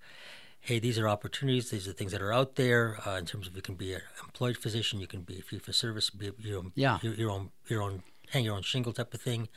[0.62, 3.54] hey these are opportunities these are things that are out there uh, in terms of
[3.56, 6.58] you can be an employed physician you can be a fee for service be your
[6.60, 6.98] own Yeah.
[7.02, 9.48] your, your own your own hang your own shingle type of thing.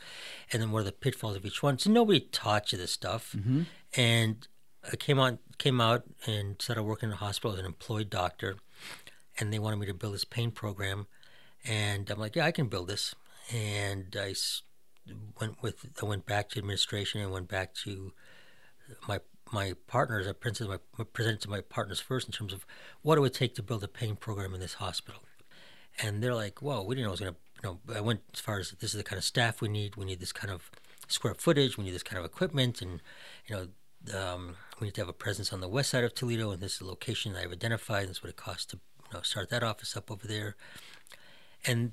[0.51, 1.79] And then what are the pitfalls of each one?
[1.79, 3.33] So nobody taught you this stuff.
[3.95, 4.45] And
[4.91, 8.57] I came on came out and started working in a hospital as an employed doctor.
[9.39, 11.07] And they wanted me to build this pain program.
[11.63, 13.15] And I'm like yeah I can build this.
[13.53, 14.35] And I
[15.39, 18.11] went with I went back to administration and went back to
[19.07, 19.19] my
[19.51, 20.27] my partners.
[20.27, 22.65] I presented my presented to my partners first in terms of
[23.01, 25.21] what it would take to build a pain program in this hospital,
[26.01, 28.39] and they're like, "Whoa, we didn't know it was gonna." You know, I went as
[28.39, 29.95] far as this is the kind of staff we need.
[29.95, 30.69] We need this kind of
[31.07, 31.77] square footage.
[31.77, 33.01] We need this kind of equipment, and
[33.47, 33.67] you know.
[34.13, 36.73] Um, we need to have a presence on the west side of Toledo, and this
[36.73, 38.07] is the location that I've identified.
[38.07, 40.55] This is what it costs to you know, start that office up over there
[41.67, 41.91] and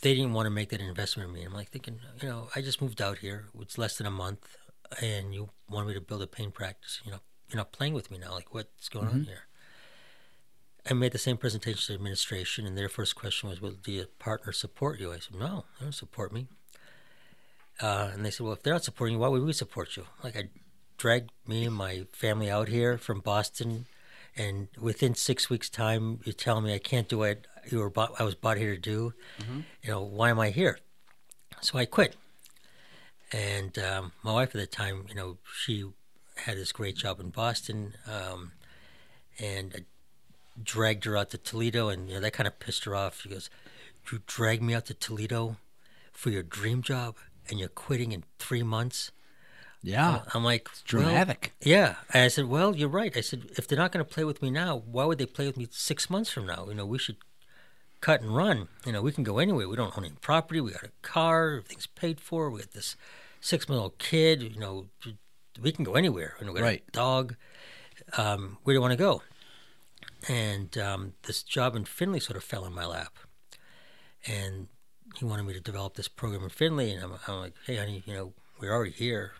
[0.00, 1.44] they didn't want to make that investment in me.
[1.44, 3.46] I'm like thinking, you know, I just moved out here.
[3.60, 4.56] It's less than a month,
[5.00, 7.00] and you want me to build a pain practice.
[7.04, 8.32] You know, you're not playing with me now.
[8.32, 9.46] Like, what's going on here?
[10.88, 14.06] I made the same presentation to the administration, and their first question was, "Will the
[14.18, 16.48] partner support you?" I said, "No, they don't support me."
[17.80, 20.06] Uh, and they said, "Well, if they're not supporting you, why would we support you?"
[20.24, 20.48] Like, I
[20.98, 23.86] dragged me and my family out here from Boston,
[24.36, 28.20] and within six weeks' time, you're telling me I can't do what you were bought,
[28.20, 29.14] I was brought here to do.
[29.82, 30.78] You know, why am I here?
[31.60, 32.16] So I quit.
[33.32, 35.84] And um, my wife at the time, you know, she
[36.36, 38.52] had this great job in Boston, um,
[39.38, 39.80] and I
[40.62, 43.20] dragged her out to Toledo, and you know that kind of pissed her off.
[43.22, 43.48] She goes,
[44.10, 45.56] "You dragged me out to Toledo
[46.12, 47.16] for your dream job,
[47.48, 49.12] and you're quitting in three months."
[49.82, 50.20] Yeah.
[50.32, 51.54] I'm like, it's dramatic.
[51.64, 51.94] Well, yeah.
[52.14, 53.16] And I said, well, you're right.
[53.16, 55.46] I said, if they're not going to play with me now, why would they play
[55.46, 56.66] with me six months from now?
[56.68, 57.16] You know, we should
[58.00, 58.68] cut and run.
[58.86, 59.68] You know, we can go anywhere.
[59.68, 60.60] We don't own any property.
[60.60, 61.54] We got a car.
[61.56, 62.48] Everything's paid for.
[62.48, 62.96] We got this
[63.42, 64.42] six month old kid.
[64.42, 64.86] You know,
[65.60, 66.36] we can go anywhere.
[66.40, 66.84] You know, we got Right.
[66.88, 67.36] a dog.
[68.16, 69.22] Um, where do you want to go?
[70.28, 73.18] And um, this job in Findlay sort of fell in my lap.
[74.26, 74.68] And
[75.18, 76.92] he wanted me to develop this program in Findlay.
[76.92, 79.32] And I'm, I'm like, hey, honey, you know, we're already here.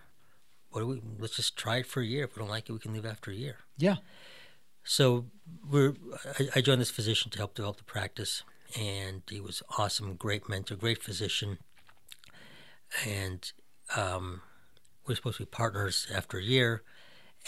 [0.71, 1.03] What do we?
[1.19, 2.25] Let's just try it for a year.
[2.25, 3.59] If we don't like it, we can leave after a year.
[3.79, 3.97] Yeah.
[4.85, 5.27] So
[5.71, 5.95] we're.
[6.39, 8.43] I, I joined this physician to help develop the practice,
[8.79, 11.59] and he was awesome, great mentor, great physician,
[13.07, 13.53] and
[13.97, 14.43] um,
[15.07, 16.83] we were supposed to be partners after a year,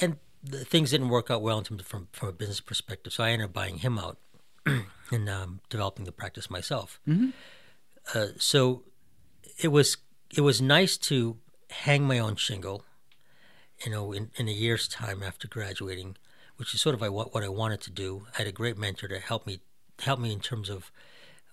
[0.00, 3.12] and things didn't work out well in terms of from from a business perspective.
[3.12, 4.18] So I ended up buying him out
[4.66, 7.00] and um, developing the practice myself.
[8.14, 8.82] Uh, so
[9.58, 9.96] it was
[10.36, 11.38] it was nice to
[11.70, 12.84] hang my own shingle,
[13.84, 16.16] you know, in, in a year's time after graduating,
[16.56, 18.26] which is sort of what, what I wanted to do.
[18.34, 19.60] I had a great mentor to help me
[20.00, 20.90] help me in terms of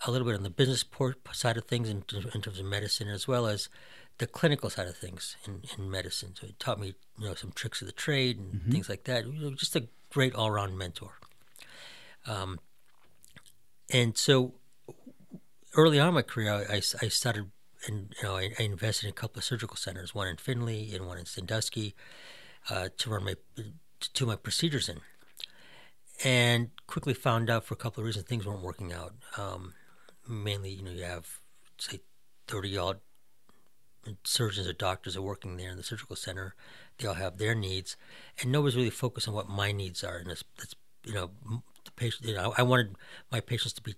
[0.06, 0.84] a little bit on the business
[1.32, 3.70] side of things in, in terms of medicine as well as
[4.18, 6.34] the clinical side of things in, in medicine.
[6.36, 9.26] So he taught me, you know, some tricks of the trade and things like that.
[9.56, 11.18] Just a great all around mentor.
[12.28, 12.60] Um,
[13.90, 14.54] and so
[15.76, 17.50] early on in my career, I, I, I started,
[17.88, 20.94] and you know, I, I invested in a couple of surgical centers, one in Findlay
[20.94, 21.96] and one in Sandusky,
[22.70, 25.00] uh, to run my to do my procedures in.
[26.24, 29.16] And quickly found out for a couple of reasons things weren't working out.
[29.38, 29.74] Um,
[30.30, 31.40] mainly, you know, you have
[31.80, 32.02] say
[32.48, 33.00] thirty odd
[34.24, 36.56] surgeons or doctors are working there in the surgical center.
[36.98, 37.96] They all have their needs,
[38.42, 40.18] and nobody's really focused on what my needs are.
[40.18, 41.32] And that's, that's you know,
[41.86, 42.28] the patient.
[42.28, 42.96] You know, I wanted
[43.32, 43.96] my patients to be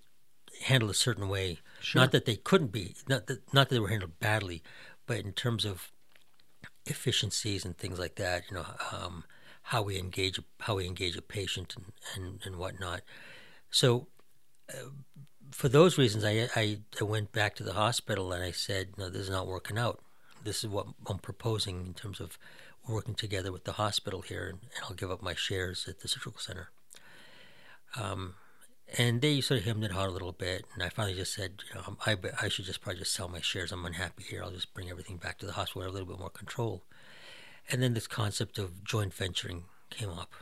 [0.65, 1.59] handled a certain way.
[1.99, 4.63] Not that they couldn't be, not that not that they were handled badly,
[5.05, 5.91] but in terms of
[6.85, 8.43] efficiencies and things like that.
[8.49, 9.23] You know, um,
[9.63, 13.01] how we engage how we engage a patient and and, and whatnot.
[13.69, 14.07] So
[15.53, 19.09] for those reasons, I, I, I went back to the hospital and I said, no,
[19.09, 19.99] this is not working out.
[20.43, 22.37] This is what I'm proposing in terms of
[22.87, 26.07] working together with the hospital here, and, and I'll give up my shares at the
[26.07, 26.69] surgical center.
[27.95, 28.35] Um,
[28.97, 31.63] and they sort of hemmed it out a little bit, and I finally just said,
[31.69, 33.71] you know, I, I should just probably just sell my shares.
[33.71, 34.43] I'm unhappy here.
[34.43, 36.83] I'll just bring everything back to the hospital a little bit more control.
[37.71, 40.33] And then this concept of joint venturing came up,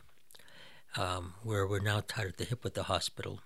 [0.96, 3.40] um, where we're now tied at the hip with the hospital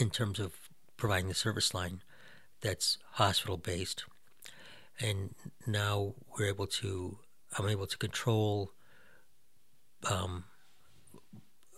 [0.00, 0.54] in terms of
[1.02, 2.00] providing the service line
[2.60, 4.04] that's hospital based.
[5.00, 5.34] And
[5.66, 7.18] now we're able to,
[7.58, 8.70] I'm able to control
[10.08, 10.44] um,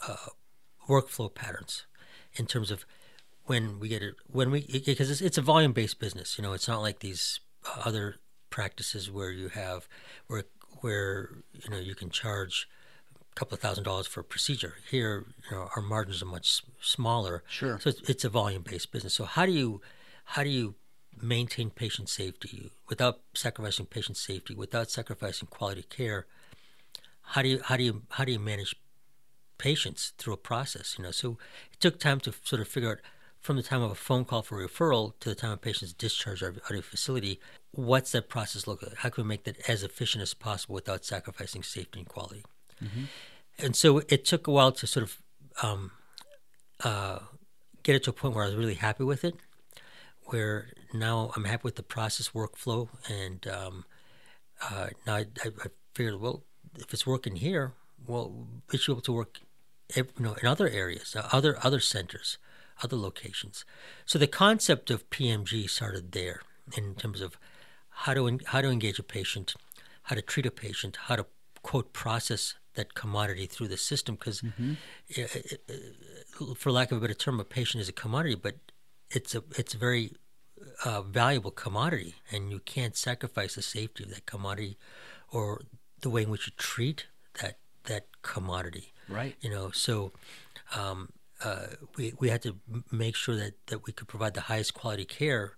[0.06, 0.28] uh,
[0.86, 1.86] workflow patterns
[2.34, 2.84] in terms of
[3.46, 6.52] when we get it, when we, because it's, it's a volume based business, you know,
[6.52, 7.40] it's not like these
[7.82, 8.16] other
[8.50, 9.88] practices where you have,
[10.26, 10.44] where,
[10.82, 12.68] where, you know, you can charge
[13.34, 14.74] couple of thousand dollars for a procedure.
[14.90, 17.42] Here, you know, our margins are much smaller.
[17.48, 17.78] Sure.
[17.80, 19.14] So it's, it's a volume-based business.
[19.14, 19.80] So how do you
[20.24, 20.74] how do you
[21.20, 26.26] maintain patient safety without sacrificing patient safety, without sacrificing quality care?
[27.22, 28.76] How do you how do you how do you manage
[29.58, 30.96] patients through a process?
[30.98, 31.38] You know, so
[31.72, 32.98] it took time to sort of figure out
[33.40, 36.42] from the time of a phone call for referral to the time a patient's discharged
[36.42, 37.38] out of a facility,
[37.72, 38.96] what's that process look like?
[38.96, 42.42] How can we make that as efficient as possible without sacrificing safety and quality?
[43.58, 45.22] And so it took a while to sort of
[45.62, 45.92] um,
[46.82, 47.20] uh,
[47.82, 49.36] get it to a point where I was really happy with it,
[50.24, 53.84] where now I'm happy with the process workflow, and um,
[54.62, 56.44] uh, now I, I, I figured, well,
[56.78, 57.72] if it's working here,
[58.06, 59.40] well, it should be able to work,
[59.94, 62.38] you know, in other areas, uh, other other centers,
[62.82, 63.64] other locations.
[64.04, 66.40] So the concept of PMG started there
[66.76, 67.38] in terms of
[67.90, 69.54] how to how to engage a patient,
[70.04, 71.26] how to treat a patient, how to
[71.62, 74.42] quote process that commodity through the system because
[76.56, 78.56] for lack of a better term, a patient is a commodity, but
[79.10, 80.12] it's a it's a very
[80.84, 84.76] uh, valuable commodity, and you can't sacrifice the safety of that commodity
[85.30, 85.62] or
[86.00, 87.06] the way in which you treat
[87.40, 88.92] that that commodity.
[89.08, 89.36] Right.
[89.40, 90.12] You know, so
[90.74, 91.10] um,
[91.42, 92.56] uh, we we had to
[92.90, 95.56] make sure that that we could provide the highest quality care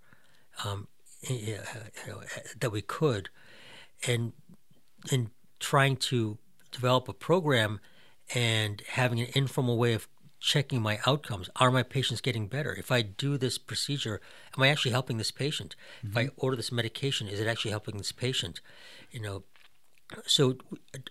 [0.65, 0.89] um,
[1.29, 1.59] you
[2.07, 2.23] know,
[2.61, 3.29] that we could,
[4.07, 4.33] and
[5.11, 6.39] in trying to
[6.77, 7.81] develop a program
[8.35, 10.09] and having an informal way of
[10.39, 11.49] checking my outcomes.
[11.57, 12.73] Are my patients getting better?
[12.75, 14.21] If I do this procedure,
[14.57, 15.75] am I actually helping this patient?
[16.11, 18.61] If I order this medication, is it actually helping this patient?
[19.11, 19.45] You know,
[20.27, 20.57] so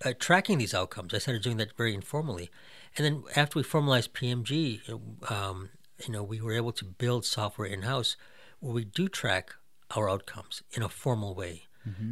[0.05, 2.49] uh, tracking these outcomes, I started doing that very informally,
[2.95, 4.79] and then after we formalized PMG,
[5.29, 5.69] um,
[6.05, 8.15] you know, we were able to build software in house
[8.59, 9.55] where we do track
[9.95, 11.63] our outcomes in a formal way.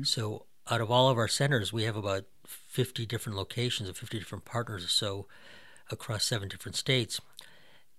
[0.03, 4.19] So out of all of our centers, we have about 50 different locations of 50
[4.19, 5.27] different partners or so
[5.91, 7.19] across seven different states,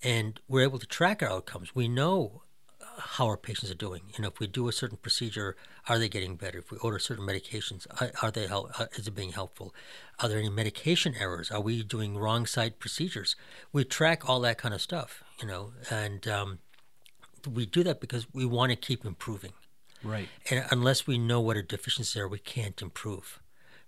[0.02, 1.74] and we're able to track our outcomes.
[1.74, 2.42] We know
[2.98, 4.02] how our patients are doing.
[4.16, 5.56] You know, if we do a certain procedure,
[5.88, 6.58] are they getting better?
[6.58, 7.86] If we order certain medications,
[8.22, 9.74] are, they help, uh, is it being helpful?
[10.20, 11.50] Are there any medication errors?
[11.50, 13.36] Are we doing wrong side procedures?
[13.72, 15.22] We track all that kind of stuff.
[15.40, 16.58] You know, and um,
[17.50, 19.52] we do that because we want to keep improving.
[20.02, 20.28] Right.
[20.50, 23.40] And unless we know what our deficiencies are, we can't improve.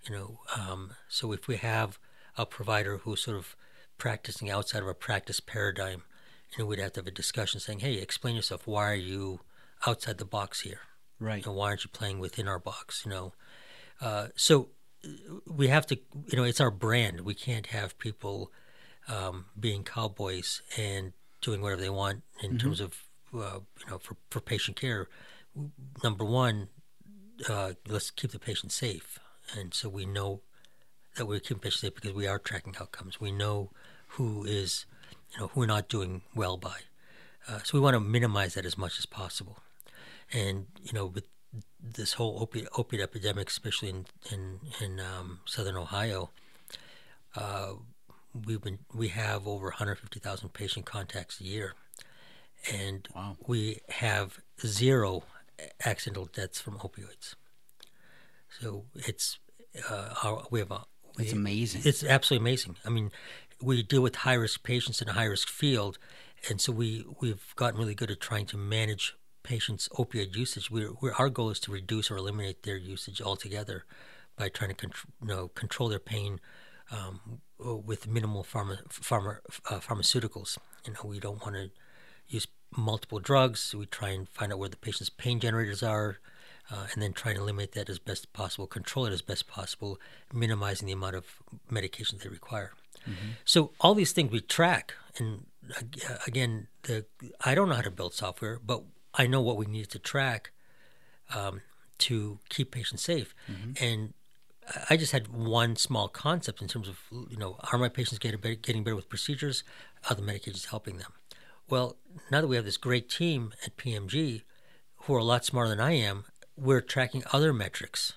[0.08, 1.98] You know, um, so if we have
[2.36, 3.56] a provider who's sort of
[3.98, 6.02] practicing outside of a practice paradigm,
[6.52, 8.66] you know, we'd have to have a discussion saying, "Hey, explain yourself.
[8.66, 9.40] Why are you
[9.86, 10.80] outside the box here?
[11.18, 11.44] Right.
[11.44, 13.02] Know, why aren't you playing within our box?
[13.04, 13.32] You know,
[14.00, 14.68] Uh, so
[15.04, 15.08] uh,
[15.46, 17.22] we have to, you know, it's our brand.
[17.22, 18.52] We can't have people
[19.08, 24.16] um, being cowboys and doing whatever they want in terms of, uh, you know, for,
[24.30, 25.08] for patient care.
[26.02, 26.68] Number one,
[27.48, 29.18] uh, let's keep the patient safe.
[29.54, 30.40] And so we know
[31.16, 33.20] that we're patients safe because we are tracking outcomes.
[33.20, 33.70] We know
[34.08, 34.86] who is,
[35.32, 36.78] you know, who we're not doing well by.
[37.48, 39.58] Uh, so we want to minimize that as much as possible.
[40.32, 41.24] And you know, with
[41.80, 46.30] this whole opiate, opiate epidemic, especially in in, in um, southern Ohio,
[47.36, 47.74] uh,
[48.44, 51.74] we've been we have over 150,000 patient contacts a year,
[52.72, 53.36] and Wow.
[53.46, 55.22] we have zero
[55.84, 57.34] accidental deaths from opioids.
[58.60, 59.38] So it's
[59.90, 60.84] uh, our, we have a
[61.18, 61.82] It's amazing.
[61.84, 62.76] It's absolutely amazing.
[62.84, 63.10] I mean,
[63.60, 65.98] we deal with high risk patients in a high risk field,
[66.48, 70.70] and so we we've gotten really good at trying to manage patients' opioid usage.
[70.70, 73.84] We're, we're our goal is to reduce or eliminate their usage altogether
[74.36, 76.40] by trying to contr- you know, control their pain
[76.90, 79.38] um, with minimal pharma, pharma,
[79.70, 80.58] uh, pharmaceuticals.
[80.86, 81.70] You know, we don't want to
[82.28, 83.74] use multiple drugs.
[83.74, 86.18] We try and find out where the patient's pain generators are,
[86.70, 89.98] uh, and then try and limit that as best possible, control it as best possible,
[90.32, 91.24] minimizing the amount of
[91.70, 92.72] medication they require.
[93.44, 95.46] So all these things we track, and
[95.78, 97.06] uh, again, the
[97.44, 98.82] I don't know how to build software, but
[99.14, 100.50] I know what we need to track
[101.34, 101.60] um,
[101.98, 103.34] to keep patients safe.
[103.80, 104.14] And
[104.68, 106.98] I- I just had one small concept in terms of
[107.30, 109.62] you know are my patients getting better, getting better with procedures?
[110.10, 111.12] Are the medications helping them?
[111.68, 111.96] Well,
[112.30, 114.42] now that we have this great team at PMG,
[115.02, 116.24] who are a lot smarter than I am,
[116.56, 118.14] we're tracking other metrics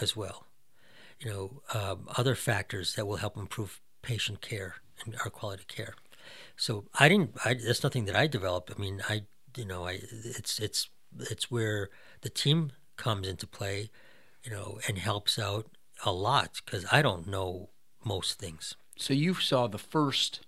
[0.00, 0.46] as well.
[1.20, 5.94] You know, um, other factors that will help improve patient care and our quality care.
[6.56, 7.32] So I didn't.
[7.44, 8.72] I, that's nothing that I developed.
[8.74, 9.22] I mean, I
[9.56, 11.90] you know, I it's it's it's where
[12.22, 13.90] the team comes into play,
[14.44, 15.66] you know, and helps out
[16.04, 17.70] a lot because I don't know
[18.04, 18.76] most things.
[18.96, 20.40] So you saw the first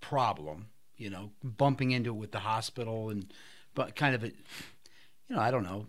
[0.00, 0.66] problem,
[0.96, 3.32] you know, bumping into it with the hospital and
[3.74, 4.32] but kind of a
[5.32, 5.86] you know, I don't know,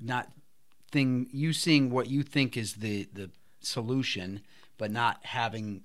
[0.00, 0.30] not
[0.90, 4.40] thing you seeing what you think is the the solution
[4.78, 5.82] but not having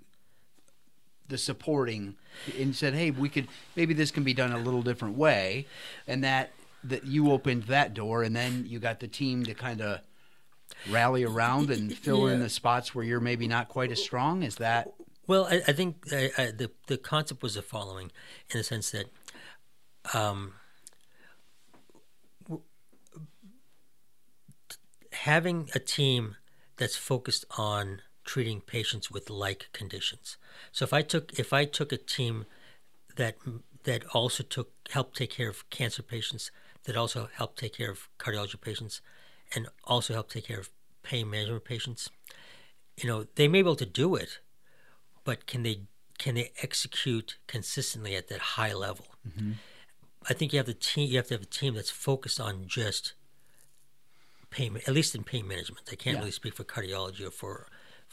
[1.27, 2.15] the supporting
[2.57, 5.67] and said, "Hey, we could maybe this can be done a little different way."
[6.07, 6.53] And that
[6.85, 9.99] that you opened that door and then you got the team to kind of
[10.89, 14.41] rally around and fill in the spots where you're maybe not quite as strong.
[14.41, 14.93] Is that
[15.27, 18.11] Well, I, I think I, I, the the concept was the following,
[18.51, 19.07] in the sense that,
[20.13, 20.53] um,
[25.15, 26.35] having a team
[26.77, 30.37] that's focused on treating patients with like conditions.
[30.71, 32.45] So if I took if I took a team
[33.15, 33.35] that
[33.83, 36.51] that also took helped take care of cancer patients,
[36.83, 39.01] that also helped take care of cardiology patients,
[39.53, 40.69] and also helped take care of
[41.03, 42.09] pain management patients,
[42.97, 44.39] you know, they may be able to do it,
[45.23, 45.81] but can they
[46.17, 49.07] can they execute consistently at that high level?
[49.27, 49.53] Mm-hmm.
[50.29, 51.09] I think you have the team.
[51.09, 53.13] You have to have a team that's focused on just
[54.57, 55.83] pain, at least in pain management.
[55.91, 56.21] I can't Yeah.
[56.23, 57.55] really speak for cardiology or for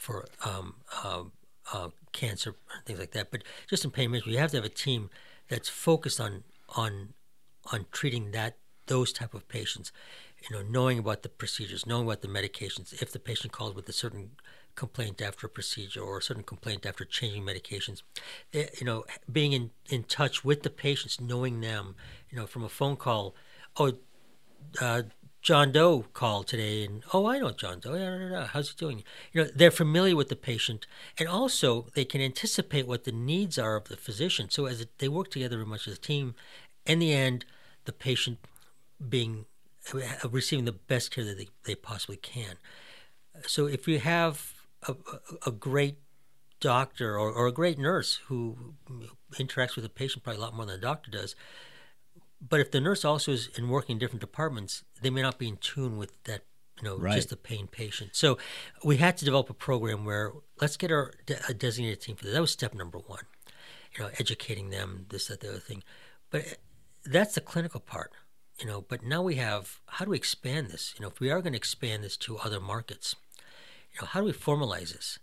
[0.05, 0.17] for
[0.49, 0.67] um,
[1.03, 1.31] um,
[1.73, 3.27] uh, cancer and things like that.
[3.31, 5.01] But just in pain management, you have to have a team
[5.49, 6.33] that's focused on
[6.83, 6.91] on
[7.73, 8.53] on treating that
[8.93, 9.91] those type of patients.
[10.43, 12.87] You know, knowing about the procedures, knowing about the medications.
[13.01, 14.31] If the patient calls with a certain
[14.75, 18.01] complaint after a procedure or a certain complaint after changing medications,
[18.53, 18.99] eh, you know,
[19.31, 21.85] being in in touch with the patients, knowing them.
[22.29, 23.25] You know, from a phone call,
[23.81, 23.93] oh,
[24.81, 25.03] uh,
[25.43, 27.95] John Doe called today, and oh, I know John Doe.
[27.95, 28.47] Yeah, yeah, yeah.
[28.47, 29.03] How's he doing?
[29.33, 30.87] You know, they're familiar with the patient,
[31.19, 34.49] and also they can anticipate what the needs are of the physician.
[34.49, 36.33] So as they work together very much as a team,
[36.85, 37.43] in the end,
[37.83, 38.39] the patient
[39.09, 39.45] being
[39.93, 42.55] uh, receiving the best care that they, they possibly can.
[43.45, 44.53] So if you have
[44.87, 45.97] a, a, a great
[46.61, 48.75] doctor or, or a great nurse who
[49.37, 51.35] interacts with the patient probably a lot more than a doctor does,
[52.47, 55.47] but if the nurse also is in working in different departments, they may not be
[55.47, 56.41] in tune with that,
[56.77, 57.15] you know, Right.
[57.15, 58.15] just the pain patient.
[58.15, 58.37] So
[58.83, 62.25] we had to develop a program where let's get our de- a designated team for
[62.25, 62.31] that.
[62.31, 63.25] That was step number one,
[63.95, 65.83] you know, educating them, this, that, the other thing.
[66.29, 66.49] But uh,
[67.05, 68.11] that's the clinical part,
[68.59, 68.81] you know.
[68.81, 70.93] But now we have how do we expand this?
[70.97, 73.15] You know, if we are going to expand this to other markets,
[73.93, 75.19] you know, how do we formalize this?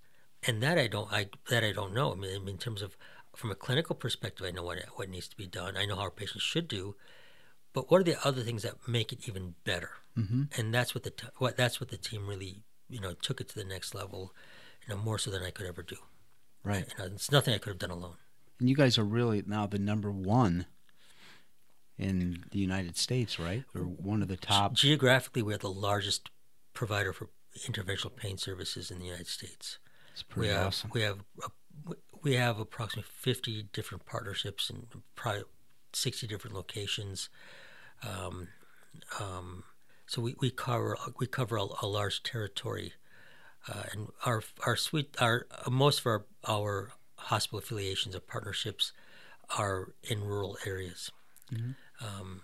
[0.47, 2.13] And that I don't, I that I don't know.
[2.13, 2.97] I mean, in terms of
[3.41, 5.77] from a clinical perspective, I know what what needs to be done.
[5.77, 6.95] I know how our patients should do,
[7.73, 9.91] but what are the other things that make it even better?
[10.17, 10.43] Mm-hmm.
[10.57, 13.49] And that's what the t- what that's what the team really you know took it
[13.49, 14.35] to the next level,
[14.87, 15.97] you know, more so than I could ever do.
[16.65, 16.87] right?
[16.89, 18.17] You know, it's nothing I could have done alone.
[18.59, 20.67] And you guys are really now the number one
[21.99, 23.65] in the United States, right?
[23.75, 24.75] Or one of the top.
[24.75, 26.31] Geographically, we're the largest
[26.75, 27.29] provider for
[27.67, 29.79] interventional pain services in the United States.
[30.13, 30.91] It's We pretty have awesome.
[30.93, 35.43] we have uh, we have approximately fifty different partnerships and probably
[35.93, 37.29] sixty different locations.
[38.03, 38.49] Um,
[39.21, 39.65] um,
[40.07, 42.95] so we, we cover we cover a, a large territory,
[43.69, 48.93] uh, and our our suite our most of our our hospital affiliations or partnerships
[49.59, 51.11] are in rural areas.
[52.01, 52.43] Um,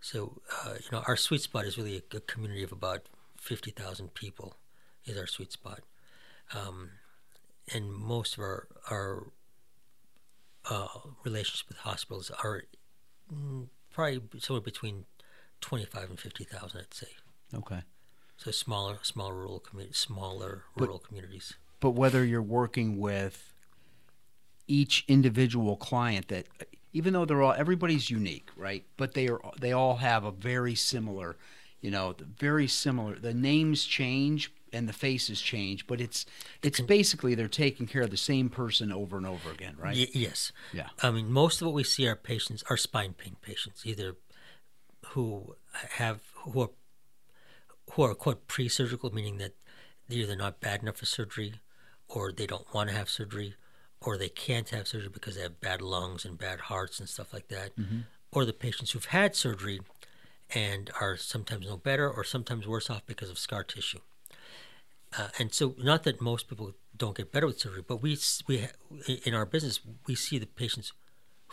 [0.00, 3.70] so uh, you know our sweet spot is really a, a community of about fifty
[3.70, 4.56] thousand people
[5.04, 5.80] is our sweet spot,
[6.54, 6.90] um,
[7.72, 9.32] and most of our our
[10.68, 10.86] uh,
[11.24, 12.64] relationships with hospitals are
[13.32, 15.04] mm, probably somewhere between
[15.60, 17.08] twenty five and fifty thousand, I'd say.
[17.54, 17.82] Okay.
[18.36, 21.54] So smaller, smaller rural communities, smaller But- rural communities.
[21.80, 23.54] But whether you're working with
[24.68, 26.46] each individual client that
[26.92, 28.84] even though they're all everybody's unique, right?
[28.96, 31.36] But they are they all have a very similar,
[31.80, 33.18] you know, very similar.
[33.18, 36.26] The names change and the faces change, but it's
[36.62, 39.96] it's basically they're taking care of the same person over and over again, right?
[39.96, 40.52] Y- yes.
[40.72, 40.88] Yeah.
[41.02, 44.16] I mean, most of what we see are patients are spine pain patients, either
[45.08, 45.56] who
[45.92, 46.70] have who are
[47.92, 49.54] who are quote pre-surgical, meaning that
[50.08, 51.54] they're either not bad enough for surgery,
[52.08, 53.54] or they don't want to have surgery,
[54.00, 57.32] or they can't have surgery because they have bad lungs and bad hearts and stuff
[57.32, 58.00] like that, mm-hmm.
[58.32, 59.80] or the patients who've had surgery
[60.54, 64.00] and are sometimes no better or sometimes worse off because of scar tissue.
[65.18, 68.68] Uh, and so, not that most people don't get better with surgery, but we we
[69.24, 70.92] in our business we see the patients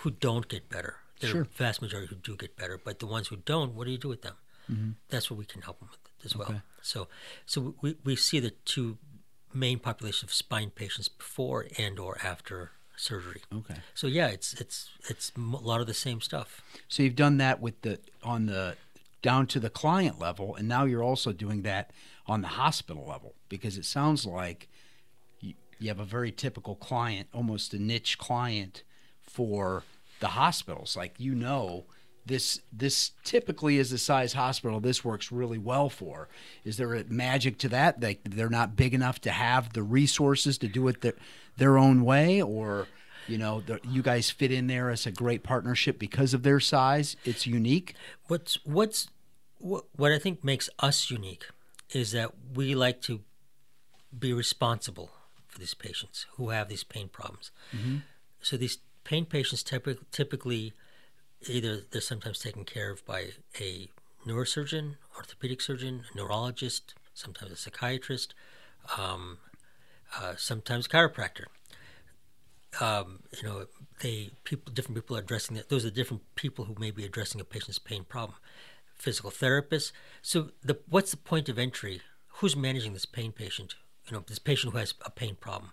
[0.02, 0.98] who don't get better.
[1.20, 1.42] There Sure.
[1.42, 3.98] are vast majority who do get better, but the ones who don't, what do you
[3.98, 4.36] do with them?
[5.10, 6.50] That's what we can help them with as well.
[6.50, 6.62] Okay.
[6.82, 7.08] So,
[7.46, 8.98] so we, we see the two
[9.54, 13.42] main populations of spine patients before and or after surgery.
[13.52, 13.76] Okay.
[13.96, 16.62] So yeah, it's it's it's a lot of the same stuff.
[16.90, 18.76] So you've done that with the on the
[19.22, 21.92] down to the client level, and now you're also doing that
[22.28, 24.70] on the hospital level because it sounds like
[25.40, 28.84] you, you have a very typical client, almost a niche client
[29.22, 29.84] for
[30.20, 30.96] the hospitals.
[30.96, 31.86] Like you know,
[32.26, 36.30] this this typically is the size hospital this works really well for.
[36.64, 38.02] Is there a magic to that?
[38.02, 41.14] Like they're not big enough to have the resources to do it their,
[41.58, 42.88] their own way, or
[43.28, 46.60] you know, the, you guys fit in there as a great partnership because of their
[46.60, 47.16] size.
[47.26, 47.96] It's unique.
[48.28, 49.10] What's what's
[49.60, 51.46] what, what I think makes us unique
[51.92, 53.22] is that we like to
[54.18, 55.12] be responsible
[55.48, 57.52] for these patients who have these pain problems.
[58.42, 60.74] So these pain patients typically, typically
[61.48, 63.90] either they're sometimes taken care of by a
[64.26, 68.34] neurosurgeon, orthopedic surgeon, a neurologist, sometimes a psychiatrist,
[68.98, 69.40] um,
[70.20, 71.46] uh, sometimes chiropractor.
[72.82, 73.66] Um, you know,
[74.02, 75.70] they people different people are addressing that.
[75.70, 78.38] Those are different people who may be addressing a patient's pain problem.
[78.98, 79.92] Physical therapists.
[80.22, 82.02] So the what's the point of entry?
[82.40, 83.76] Who's managing this pain patient?
[84.08, 85.72] You know, this patient who has a pain problem,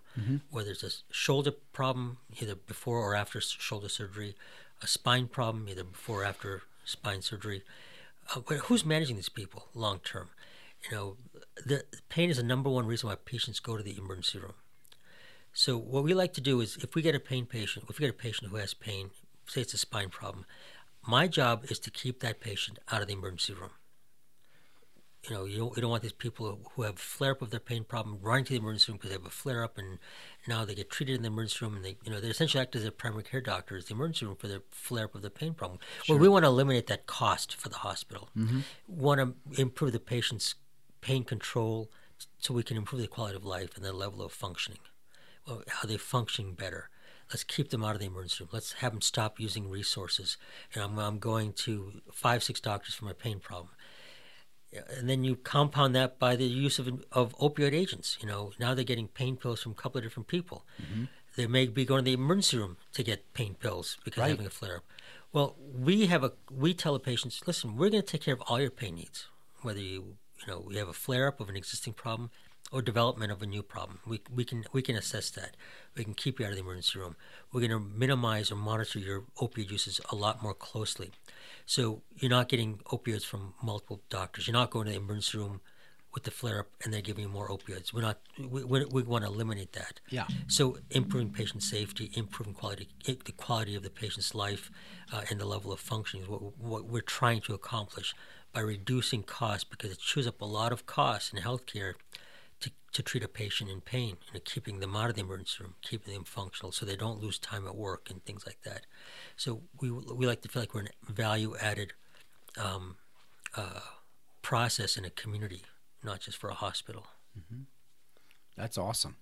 [0.51, 4.35] whether it's a shoulder problem, either before or after shoulder surgery,
[4.83, 7.63] a spine problem, either before or after spine surgery.
[8.35, 10.31] Uh, but who's managing these people long term?
[10.91, 11.17] You know,
[11.65, 14.55] the pain is the number one reason why patients go to the emergency room.
[15.57, 18.03] So what we like to do is, if we get a pain patient, if we
[18.03, 19.11] get a patient who has pain,
[19.47, 20.47] say it's a spine problem,
[21.07, 23.71] my job is to keep that patient out of the emergency room.
[25.29, 27.61] You know, you don't, you don't want these people who have flare up of their
[27.61, 30.01] pain problem running to the emergency room because they have a flare up, and
[30.49, 32.75] now they get treated in the emergency room, and they, you know, they essentially act
[32.75, 35.55] as their primary care doctors, the emergency room for their flare up of their pain
[35.55, 35.79] problem.
[36.09, 38.29] Well, we want to eliminate that cost for the hospital.
[38.37, 38.61] Mm-hmm.
[38.89, 40.57] Want to improve the patient's
[41.01, 41.93] pain control,
[42.39, 44.81] so we can improve the quality of life and their level of functioning
[45.47, 46.89] Uh, how they functioning better.
[47.31, 48.51] Let's keep them out of the emergency room.
[48.53, 50.37] Let's have them stop using resources.
[50.75, 53.71] You know, I'm, I'm going to five, six doctors for my pain problem.
[54.97, 58.19] And then you compound that by the use of, of opioid agents.
[58.21, 60.65] You know, now they're getting pain pills from a couple of different people.
[60.83, 61.05] Mm-hmm.
[61.37, 64.27] They may be going to the emergency room to get pain pills because Right.
[64.27, 64.85] they're having a flare up.
[65.33, 68.41] Well, we have a we tell the patients, listen, we're going to take care of
[68.43, 69.27] all your pain needs,
[69.63, 72.31] whether you you know you have a flare up of an existing problem
[72.75, 74.01] or development of a new problem.
[74.05, 75.57] We, we can we can assess that.
[75.97, 77.15] We can keep you out of the emergency room.
[77.53, 81.13] We're going to minimize or monitor your opioid uses a lot more closely.
[81.67, 84.49] So you're not getting opioids from multiple doctors.
[84.49, 85.61] You're not going to the emergency room
[86.13, 87.93] with the flare up and they're giving you more opioids.
[87.93, 88.19] We're not.
[88.37, 90.01] We, we, we want to eliminate that.
[90.11, 90.27] Yeah.
[90.49, 94.73] So improving patient safety, improving quality, the quality of the patient's life,
[95.13, 98.17] uh, and the level of functioning is what, what we're trying to accomplish
[98.53, 101.95] by reducing costs because it chews up a lot of costs in healthcare
[102.65, 105.63] to, to treat a patient in pain, you know, keeping them out of the emergency
[105.63, 108.83] room, keeping them functional so they don't lose time at work and things like that.
[109.37, 111.93] So we, we like to feel like we're a value added
[112.57, 112.97] um,
[113.57, 113.81] uh,
[114.43, 115.63] process in a community.
[116.05, 117.07] not just for a hospital.
[118.57, 119.17] That's awesome.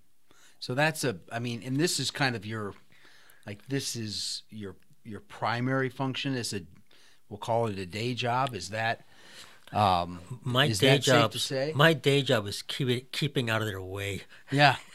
[0.58, 2.74] So that's a I mean, and this is kind of your
[3.46, 6.62] like this is your your primary function is a
[7.28, 8.54] we'll call it a day job.
[8.54, 9.06] Is that
[9.72, 11.34] um My day job,
[11.74, 14.22] my day job is keeping keeping out of their way.
[14.50, 14.76] yeah.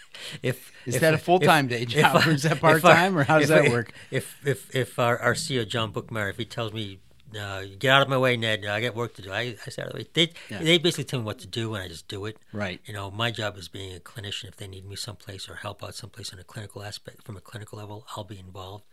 [0.41, 3.49] If Is if- that a full-time day job, or is that part-time, or how does
[3.49, 3.93] that I- work?
[4.09, 6.99] If if if our, our CEO John Bookmeyer, if he tells me,
[7.39, 8.65] uh, "Get out of my way, Ned.
[8.65, 10.07] I got work to do," I, I say out of the way.
[10.13, 10.57] They Yeah.
[10.63, 12.37] they basically tell me what to do, and I just do it.
[12.51, 12.81] Right.
[12.87, 14.45] You know, my job is being a clinician.
[14.45, 17.41] If they need me someplace or help out someplace in a clinical aspect, from a
[17.41, 18.85] clinical level, I'll be involved.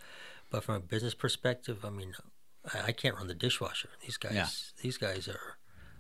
[0.50, 2.12] But from a business perspective, I mean,
[2.74, 3.88] I, I can't run the dishwasher.
[4.04, 4.48] These guys, Yeah.
[4.82, 5.56] these guys are,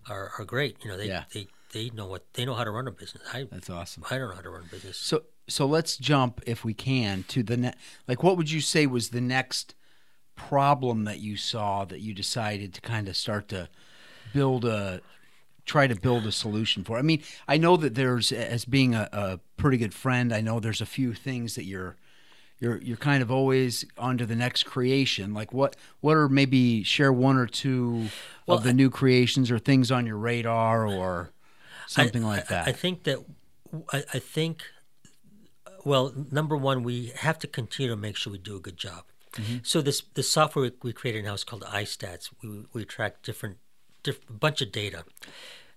[0.08, 0.76] are are great.
[0.84, 1.24] You know, they Yeah.
[1.32, 3.22] they they know what they know how to run a business.
[3.32, 4.04] I That's awesome.
[4.10, 4.96] I don't know how to run a business.
[4.96, 7.74] So so let's jump if we can to the ne-
[8.08, 9.74] like what would you say was the next
[10.36, 13.68] problem that you saw that you decided to kind of start to
[14.32, 15.00] build a
[15.66, 16.98] try to build a solution for?
[16.98, 20.60] I mean, I know that there's as being a, a pretty good friend, I know
[20.60, 21.96] there's a few things that you're
[22.64, 25.34] you're you're kind of always on to the next creation.
[25.34, 28.08] Like what what are maybe share one or two
[28.46, 31.30] Well, of the new creations or things on your radar or
[31.86, 32.66] something I- like that.
[32.66, 33.18] I, I think that
[33.92, 34.62] I, I think
[35.84, 39.04] well, number one, we have to continue to make sure we do a good job.
[39.34, 39.58] Mm-hmm.
[39.62, 42.30] So this the software we created now is called iStats.
[42.42, 43.58] We we track different
[44.02, 45.04] different bunch of data.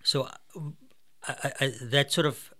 [0.03, 0.29] So
[1.27, 2.53] I, I, I, that sort of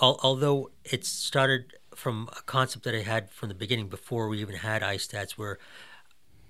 [0.00, 4.56] although it started from a concept that I had from the beginning before we even
[4.56, 5.58] had iStats, where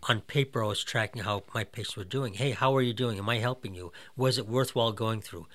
[0.05, 2.35] on paper I was tracking how my patients were doing.
[2.35, 3.19] Hey, how are you doing?
[3.19, 3.93] Am I helping you?
[4.17, 5.47] Was it worthwhile going through?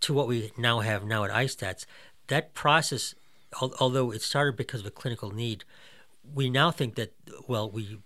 [0.00, 1.86] To what we now have now at iStats,
[2.26, 3.14] that process,
[3.62, 5.64] al- although it started because of a clinical need,
[6.34, 7.14] we now think that
[7.48, 7.98] well, we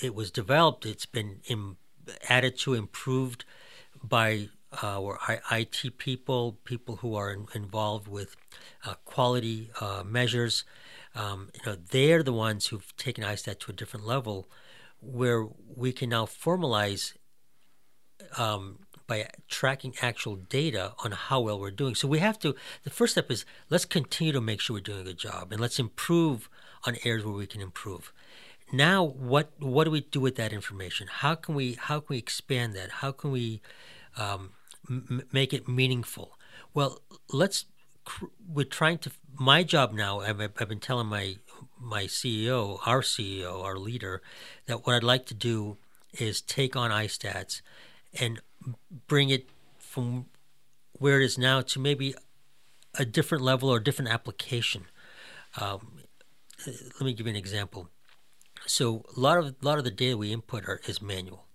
[0.00, 0.86] it was developed.
[0.86, 1.76] It's been Im,
[2.28, 3.44] added to, improved
[4.02, 4.48] by
[4.82, 8.36] our I- IT people, people who are in, involved with
[8.84, 10.64] uh, quality uh, measures.
[11.14, 14.48] Um, you know, they're the ones who've taken ISTAT to a different level,
[15.00, 17.14] where we can now formalize
[18.36, 21.94] um, by tracking actual data on how well we're doing.
[21.94, 22.54] So we have to.
[22.84, 25.60] The first step is let's continue to make sure we're doing a good job, and
[25.60, 26.50] let's improve
[26.84, 28.12] on areas where we can improve.
[28.72, 31.08] Now, what what do we do with that information?
[31.10, 32.90] How can we how can we expand that?
[32.90, 33.62] How can we
[34.16, 34.50] um,
[34.88, 36.38] m- make it meaningful?
[36.74, 37.00] Well,
[37.32, 37.66] let's.
[38.46, 39.12] We're trying to.
[39.38, 40.20] My job now.
[40.20, 41.36] I've, I've been telling my
[41.80, 44.22] my CEO, our CEO, our leader,
[44.66, 45.76] that what I'd like to do
[46.12, 47.60] is take on iStats
[48.18, 48.40] and
[49.06, 49.48] bring it
[49.78, 50.26] from
[50.92, 52.14] where it is now to maybe
[52.94, 54.86] a different level or a different application.
[55.60, 56.00] Um,
[56.66, 57.88] let me give you an example.
[58.66, 61.46] So a lot of a lot of the data we input are, is manual.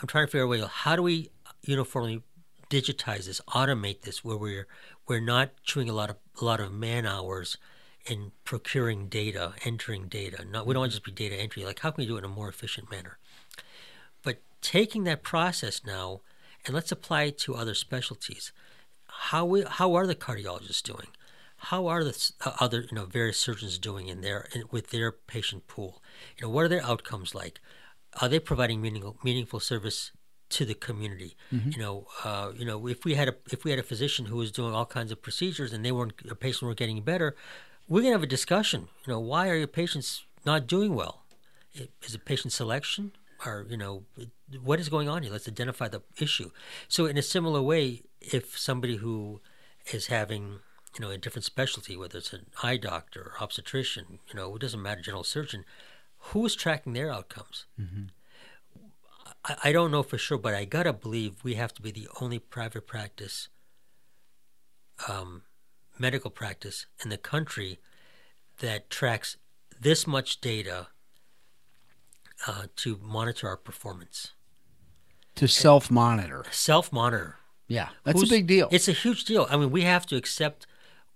[0.00, 0.70] I'm trying to figure out.
[0.70, 1.30] How do we
[1.62, 2.22] uniformly
[2.70, 4.66] digitize this, automate this, where we're
[5.06, 7.56] we're not chewing a lot of a lot of man hours
[8.06, 10.44] in procuring data, entering data.
[10.44, 11.64] Not we don't want to just be data entry.
[11.64, 13.18] Like how can we do it in a more efficient manner?
[14.22, 16.20] But taking that process now
[16.64, 18.52] and let's apply it to other specialties.
[19.06, 21.08] How we, how are the cardiologists doing?
[21.56, 25.10] How are the uh, other you know various surgeons doing in their in, with their
[25.10, 26.02] patient pool?
[26.36, 27.60] You know what are their outcomes like?
[28.20, 30.12] Are they providing meaningful meaningful service
[30.50, 31.36] to the community?
[31.72, 34.36] You know, uh, you know if we had a if we had a physician who
[34.36, 37.36] was doing all kinds of procedures and they weren't their patients weren't getting better,
[37.88, 38.88] we're gonna have a discussion.
[39.06, 41.24] You know, why are your patients not doing well?
[42.02, 43.12] Is it patient selection?
[43.46, 44.02] Or, you know,
[44.64, 45.30] what is going on here?
[45.30, 46.50] Let's identify the issue.
[46.88, 49.40] So, in a similar way, if somebody who
[49.92, 50.58] is having,
[50.94, 54.82] you know, a different specialty, whether it's an eye doctor, obstetrician, you know, it doesn't
[54.82, 55.64] matter, general surgeon,
[56.18, 57.66] who is tracking their outcomes?
[59.48, 62.08] I, I don't know for sure, but I gotta believe we have to be the
[62.20, 63.48] only private practice,
[65.08, 65.42] um,
[65.98, 67.78] medical practice in the country
[68.58, 69.36] that tracks
[69.80, 70.88] this much data
[72.46, 74.32] uh, to monitor our performance.
[75.36, 76.44] to self monitor.
[76.50, 77.36] Self monitor.
[77.68, 78.68] Yeah, that's Who's- a big deal.
[78.72, 79.46] It's a huge deal.
[79.50, 80.66] I mean, we have to accept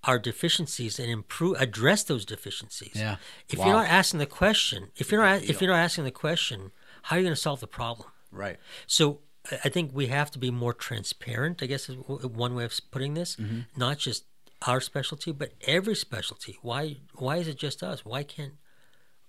[0.05, 2.93] our deficiencies and improve, address those deficiencies.
[2.95, 3.17] Yeah.
[3.49, 3.65] If Wow.
[3.67, 6.73] you're not asking the question, if you're not, if you're not asking the question,
[7.03, 8.09] how are you going to solve the problem?
[8.33, 8.57] Right.
[8.87, 9.21] So
[9.65, 11.63] I think we have to be more transparent.
[11.63, 13.37] I guess is one way of putting this.
[13.37, 13.61] Mm-hmm.
[13.77, 14.25] Not just
[14.67, 16.57] our specialty, but every specialty.
[16.63, 16.97] Why?
[17.15, 18.05] Why is it just us?
[18.05, 18.55] Why can't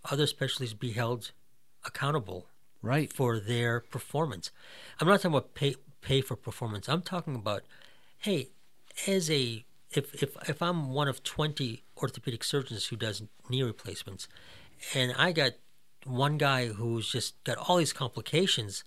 [0.10, 1.32] other specialties be held
[1.86, 2.48] accountable
[2.82, 3.12] Right.
[3.12, 4.52] for their performance?
[5.00, 6.88] I'm not talking about pay pay for performance.
[6.90, 7.64] I'm talking about,
[8.20, 8.50] hey,
[9.08, 14.28] as a if if if I'm one of 20 orthopedic surgeons who does knee replacements,
[14.94, 15.54] and I got
[16.06, 18.84] one guy who's just got all these complications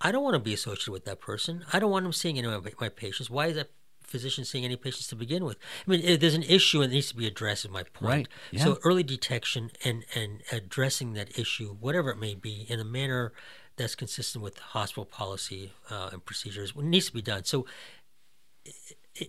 [0.00, 1.64] I don't want to be associated with that person.
[1.72, 3.30] I don't want him seeing any of my, my patients.
[3.30, 3.70] Why is that
[4.02, 5.56] physician seeing any patients to begin with?
[5.86, 7.64] I mean, it, there's an issue and it needs to be addressed.
[7.64, 8.10] Is my point.
[8.10, 8.64] Right, yeah.
[8.64, 13.32] So early detection and and addressing that issue, whatever it may be, in a manner
[13.76, 17.44] that's consistent with hospital policy uh, and procedures, needs to be done.
[17.44, 17.66] So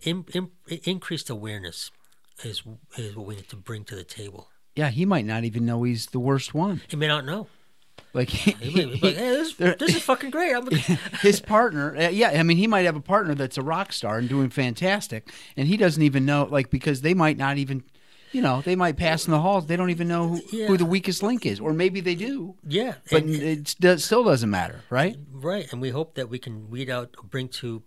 [0.03, 0.49] in, in,
[0.83, 1.91] increased awareness
[2.43, 2.63] is
[2.97, 4.49] is what we need to bring to the table.
[4.75, 6.81] Yeah, he might not even know he's the worst one.
[6.87, 7.47] He may not know.
[8.13, 8.53] Like He
[8.85, 10.53] like, hey, this, this is fucking great.
[10.55, 10.67] I'm,
[11.21, 14.17] his partner uh, yeah i mean he might have a partner that's a rock star
[14.17, 17.83] and doing fantastic and he doesn't even know like because they might not even
[18.31, 20.67] you know they might pass in the halls they don't even know who, Yeah.
[20.67, 24.23] who the weakest link is or maybe they do yeah, but and- it does, still
[24.23, 27.83] doesn't matter right Right, and we hope that we can weed out, bring to,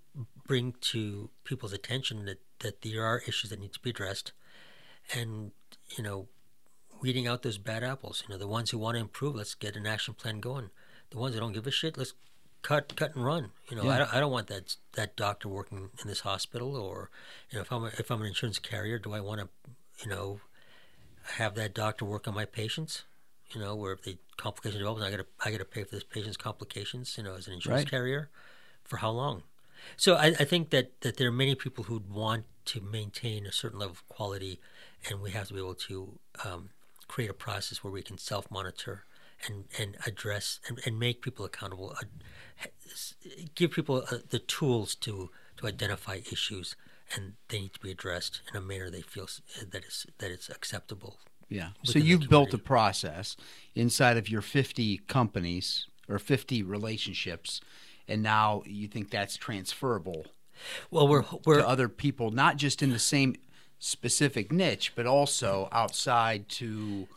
[0.47, 4.33] bring to people's attention that that there are issues that need to be addressed,
[5.15, 5.51] and
[5.99, 6.29] you know,
[7.03, 8.23] weeding out those bad apples.
[8.27, 10.71] You know, the ones who want to improve, let's get an action plan going.
[11.11, 12.15] The ones that don't give a shit, let's
[12.63, 13.51] cut, cut and run.
[13.69, 17.11] You know, I, don't, I don't want that that doctor working in this hospital, or
[17.51, 19.49] you know, if I'm a, if I'm an insurance carrier, do I want to,
[20.03, 20.41] you know,
[21.37, 23.03] have that doctor work on my patients?
[23.51, 25.95] You know, where if the complication develops, I got to I got to pay for
[25.95, 27.17] this patient's complications.
[27.19, 27.91] You know, as an insurance Right.
[27.91, 28.31] carrier,
[28.85, 29.43] for how long?
[29.97, 33.53] So I, I think that that there are many people who want to maintain a
[33.53, 34.61] certain level of quality,
[35.09, 36.71] and we have to be able to um,
[37.13, 39.05] create a process where we can self monitor
[39.47, 42.67] and and address and, and make people accountable, uh,
[43.55, 46.77] give people uh, the tools to to identify issues,
[47.15, 49.43] and they need to be addressed in a manner they feel s-
[49.73, 51.19] that is that it's acceptable.
[51.49, 53.37] yeah so you've built a process
[53.75, 57.61] inside of your 50 companies or 50 relationships
[58.09, 60.23] and now you think that's transferable
[60.91, 63.35] Well, we're we're to other people, not just in the same
[63.83, 67.09] specific niche, but also outside to,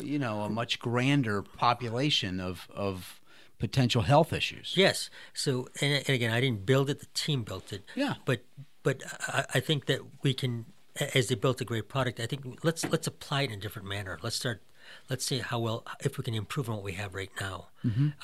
[0.00, 3.20] you know, a much grander population of of
[3.58, 4.74] potential health issues.
[4.76, 5.10] Yes.
[5.32, 7.82] So, and, and again, I didn't build it; the team built it.
[7.96, 8.14] Yeah.
[8.24, 8.44] But
[8.84, 10.66] but I, I think that we can,
[11.14, 12.20] as they built a great product.
[12.20, 14.18] I think let's let's apply it in a different manner.
[14.22, 14.62] Let's start.
[15.10, 17.68] Let's see how well if we can improve on what we have right now.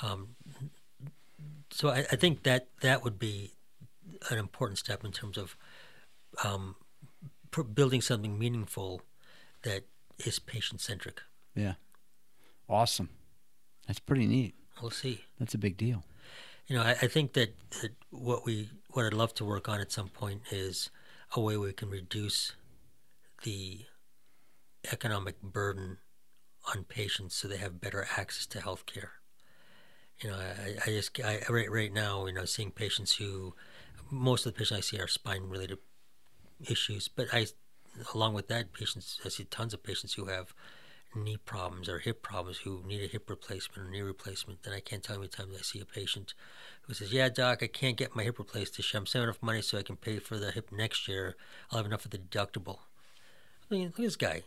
[0.01, 0.35] Um,
[1.71, 3.51] so I, I think that that would be
[4.29, 5.57] an important step in terms of
[6.45, 6.75] um,
[7.73, 9.01] building something meaningful
[9.63, 9.83] that
[10.25, 11.21] is patient centric.
[11.55, 11.73] Yeah.
[12.69, 13.09] Awesome.
[13.87, 14.55] That's pretty neat.
[14.81, 15.25] We'll see.
[15.39, 16.03] That's a big deal.
[16.67, 19.79] You know, I, I think that, that what we what I'd love to work on
[19.81, 20.89] at some point is
[21.35, 22.53] a way we can reduce
[23.43, 23.85] the
[24.91, 25.97] economic burden
[26.73, 29.13] on patients so they have better access to health care.
[30.21, 33.55] You know, I, I just I, right right now, you know, seeing patients who
[34.09, 35.79] most of the patients I see are spine related
[36.69, 37.47] issues, but I
[38.13, 40.53] along with that patients I see tons of patients who have
[41.13, 44.63] knee problems or hip problems who need a hip replacement or knee replacement.
[44.63, 46.33] Then I can't tell how many times I see a patient
[46.83, 48.99] who says, "Yeah, doc, I can't get my hip replaced this year.
[48.99, 51.35] I'm saving enough money so I can pay for the hip next year.
[51.69, 52.79] I'll have enough of the deductible."
[53.69, 54.43] I mean, look at this guy.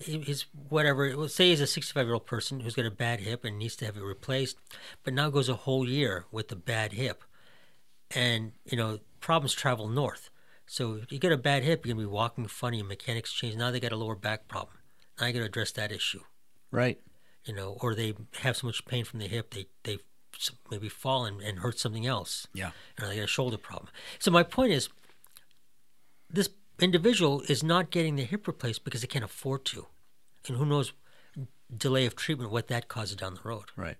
[0.00, 1.16] He- He's whatever.
[1.16, 3.76] Let's say he's a 65 year old person who's got a bad hip and needs
[3.76, 4.56] to have it replaced,
[5.04, 7.22] but now goes a whole year with a bad hip,
[8.10, 10.30] and you know problems travel north.
[10.68, 12.82] So if you get a bad hip, you're gonna be walking funny.
[12.82, 13.56] Mechanics change.
[13.56, 14.76] Now they got a lower back problem.
[15.20, 16.20] Now you got to address that issue
[16.70, 17.00] Right.
[17.44, 19.98] you know, or they have so much pain from the hip they they
[20.70, 22.46] maybe fall and, and hurt something else.
[22.52, 22.70] Yeah.
[23.00, 23.88] Know, they got a shoulder problem.
[24.20, 24.88] So my point is,
[26.30, 29.86] this individual is not getting the hip replaced because they can't afford to,
[30.46, 30.92] and who knows,
[31.76, 33.64] delay of treatment what that causes down the road.
[33.74, 33.96] Right.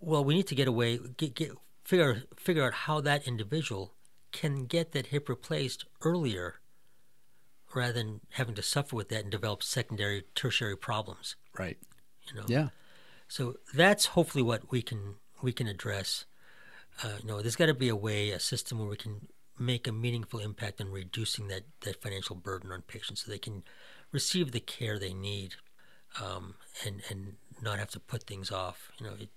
[0.00, 1.52] Well, we need to get away, get, get
[1.84, 3.94] figure figure out how that individual
[4.40, 6.60] can get that hip replaced earlier,
[7.74, 11.36] rather than having to suffer with that and develop secondary, tertiary problems.
[11.58, 11.78] Right.
[12.28, 12.46] You know.
[12.48, 12.68] Yeah.
[13.28, 16.26] So that's hopefully what we can we can address.
[17.02, 19.28] Uh, you know, there's got to be a way, a system where we can
[19.58, 23.62] make a meaningful impact on reducing that, that financial burden on patients, so they can
[24.12, 25.56] receive the care they need,
[26.22, 28.90] um, and and not have to put things off.
[28.98, 29.30] You know, it,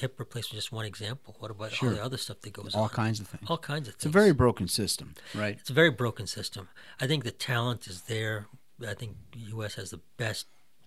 [0.00, 1.36] hip replacement is just one example.
[1.38, 1.90] What about Sure.
[1.90, 2.84] all the other stuff that goes All on?
[2.84, 3.44] All kinds of things.
[3.48, 3.96] All kinds of things.
[3.96, 5.14] It's a very broken system.
[5.34, 5.56] Right.
[5.60, 6.68] It's a very broken system.
[7.00, 8.46] I think the talent is there.
[8.86, 9.74] I think the U.S.
[9.74, 10.46] has the best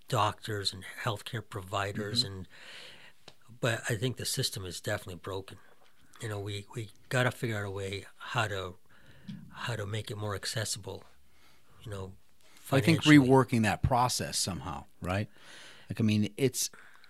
[0.09, 2.34] doctors and healthcare providers, Mm-hmm.
[2.34, 2.47] and
[3.59, 5.57] but I think the system is definitely broken.
[6.22, 8.76] You know, we we got to figure out a way how to
[9.51, 11.03] how to make it more accessible.
[11.84, 12.11] You know,
[12.72, 15.28] I think reworking that process somehow, right?
[15.89, 16.70] Like I mean, it's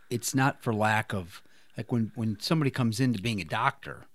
[0.10, 1.42] it's not for lack of
[1.78, 4.06] like when when somebody comes into being a doctor,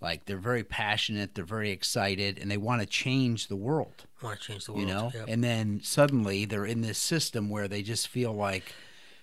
[0.00, 4.40] like they're very passionate, they're very excited, and they want to change the world, want
[4.40, 4.80] to change the world.
[4.82, 5.10] you know.
[5.14, 5.24] Yep.
[5.28, 8.74] And then suddenly they're in this system where they just feel like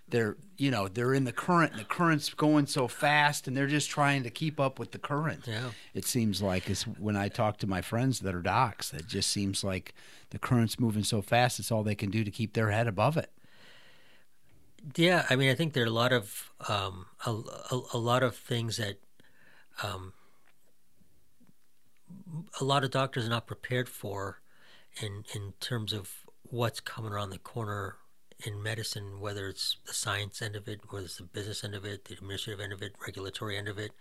[0.10, 3.68] they're you know they're in the current and the current's going so fast and they're
[3.68, 5.70] just trying to keep up with the current Yeah.
[5.94, 9.30] it seems like it's when i talk to my friends that are docs it just
[9.30, 9.96] seems like
[10.32, 13.16] the current's moving so fast it's all they can do to keep their head above
[13.16, 13.32] it
[14.96, 18.22] Yeah, I mean, I think there are a lot of um, a, a, a lot
[18.24, 19.00] of things that
[19.84, 20.14] um,
[22.60, 24.42] a lot of doctors are not prepared for
[25.02, 26.12] in in terms of
[26.44, 27.98] what's coming around the corner
[28.46, 31.86] in medicine, whether it's the science end of it, whether it's the business end of
[31.86, 33.92] it, the administrative end of it, regulatory end of it.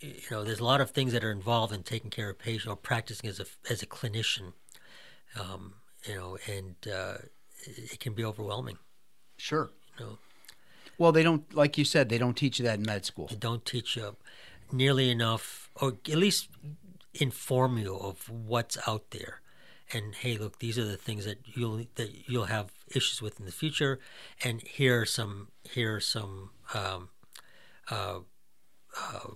[0.00, 2.66] You know, there's a lot of things that are involved in taking care of patients
[2.70, 4.54] or practicing as a as a clinician.
[5.38, 5.74] Um,
[6.08, 7.18] you know, and uh,
[7.66, 8.78] it it can be overwhelming.
[9.36, 9.70] sure
[10.00, 10.18] Know.
[10.98, 13.36] well they don't like you said they don't teach you that in med school They
[13.36, 14.16] don't teach you
[14.72, 16.48] nearly enough, or at least
[17.14, 19.40] inform you of what's out there.
[19.92, 23.46] And hey, look, these are the things that you'll that you'll have issues with in
[23.46, 24.00] the future.
[24.42, 27.10] And here are some here are some um,
[27.90, 28.20] uh,
[28.98, 29.28] uh,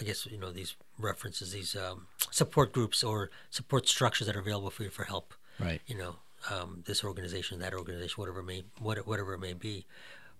[0.00, 4.40] I guess you know these references, these um, support groups or support structures that are
[4.40, 5.34] available for you for help.
[5.60, 6.16] right You know,
[6.50, 9.86] um, this organization, that organization, whatever it may what, whatever it may be.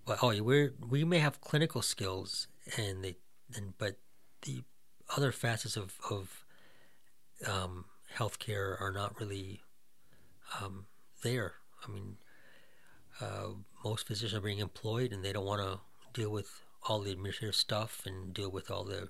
[0.05, 2.47] But oh, we we may have clinical skills,
[2.77, 3.15] and they
[3.55, 3.97] and but
[4.43, 4.63] the
[5.15, 6.45] other facets of of
[7.47, 7.85] um,
[8.15, 9.61] healthcare are not really
[10.61, 10.85] um,
[11.23, 11.53] there.
[11.87, 12.17] I mean,
[13.21, 13.49] uh,
[13.83, 15.79] most physicians are being employed, and they don't want to
[16.13, 19.09] deal with all the administrative stuff and deal with all the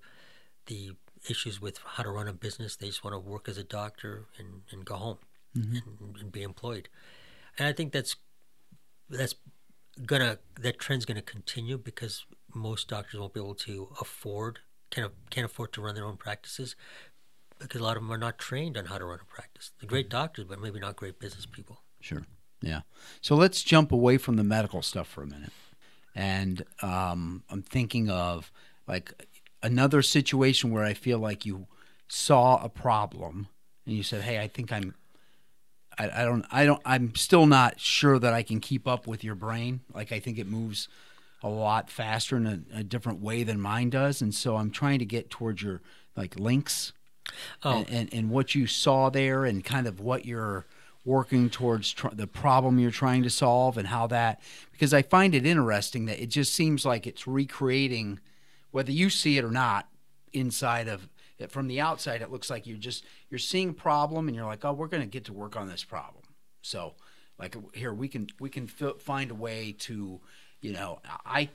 [0.65, 0.91] the
[1.29, 2.75] issues with how to run a business.
[2.75, 5.17] They just want to work as a doctor and, and go home
[5.54, 5.82] and,
[6.20, 6.89] and be employed.
[7.58, 8.16] And I think that's
[9.10, 9.36] that's
[10.06, 15.45] gonna that trend's gonna continue because most doctors won't be able to afford can't can't
[15.45, 16.76] afford to run their own practices
[17.60, 19.72] because a lot of them are not trained on how to run a practice.
[19.80, 21.82] They're great doctors, but maybe not great business people.
[22.00, 22.26] Sure.
[22.62, 22.82] Yeah.
[23.22, 25.52] So let's jump away from the medical stuff for a minute.
[26.16, 28.52] And um, I'm thinking of
[28.88, 29.14] like
[29.62, 31.68] another situation where I feel like you
[32.08, 33.47] saw a problem
[33.86, 34.95] and you said, "Hey, I think I'm,
[36.00, 39.24] I, I don't, I don't, I'm still not sure that I can keep up with
[39.24, 39.82] your brain.
[39.93, 40.88] Like I think it moves
[41.43, 45.00] a lot faster in a, a different way than mine does, and so I'm trying
[45.00, 45.82] to get towards your
[46.16, 46.93] like links
[47.64, 50.66] Oh, and, and, and what you saw there and kind of what you're
[51.06, 54.41] working towards tr- the problem you're trying to solve and how that
[54.72, 58.20] because I find it interesting that it just seems like it's recreating
[58.72, 59.88] whether you see it or not
[60.34, 61.08] inside of
[61.47, 64.65] from the outside it looks like you're just you're seeing a problem and you're like
[64.65, 66.23] oh we're going to get to work on this problem
[66.61, 66.93] so
[67.39, 70.19] like here we can we can fi- find a way to
[70.61, 71.49] you know I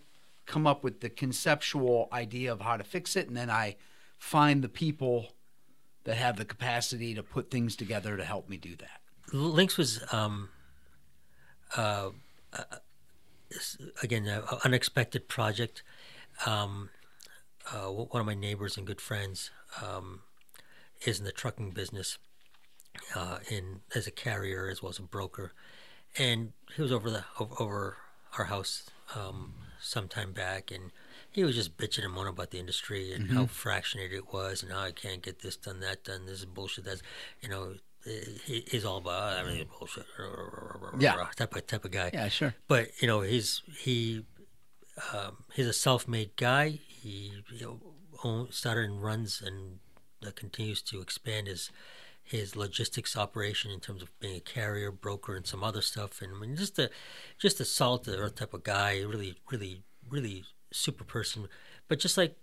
[0.47, 3.77] come up with the conceptual idea of how to fix it and then I
[4.19, 5.29] find the people
[6.05, 9.01] that have the capacity to put things together to help me do that.
[9.33, 10.51] Links was um,
[11.77, 12.11] uh,
[12.53, 12.63] uh,
[14.03, 15.83] again an unexpected project.
[16.47, 16.91] Um,
[17.73, 19.51] uh, one of my neighbors and good friends
[19.83, 20.21] um,
[21.07, 22.19] is in the trucking business,
[23.15, 25.53] uh, in as a carrier as well as a broker,
[26.19, 27.99] and he was over the over,
[28.39, 30.91] our house um, some time back, and
[31.31, 34.73] he was just bitching and moaning about the industry and how fractionated it was, and
[34.73, 36.85] how I can't get this done, that done, this is bullshit.
[36.85, 37.03] That's
[37.41, 40.07] you know, he, he's all about "Oh, everything is bullshit.
[40.99, 41.27] Yeah.
[41.37, 42.11] type of type of guy.
[42.13, 42.55] Yeah, sure.
[42.69, 44.25] But you know, he's he
[45.13, 46.79] um, he's a self-made guy.
[46.89, 47.81] He you know,
[48.51, 49.79] started and runs and
[50.27, 51.71] uh, continues to expand his
[52.23, 56.23] his logistics operation in terms of being a carrier, broker, and some other stuff.
[56.23, 56.91] And I mean, just a
[57.39, 59.03] just a to earth type of guy.
[59.03, 61.49] Really, really, really super person.
[61.87, 62.37] But just like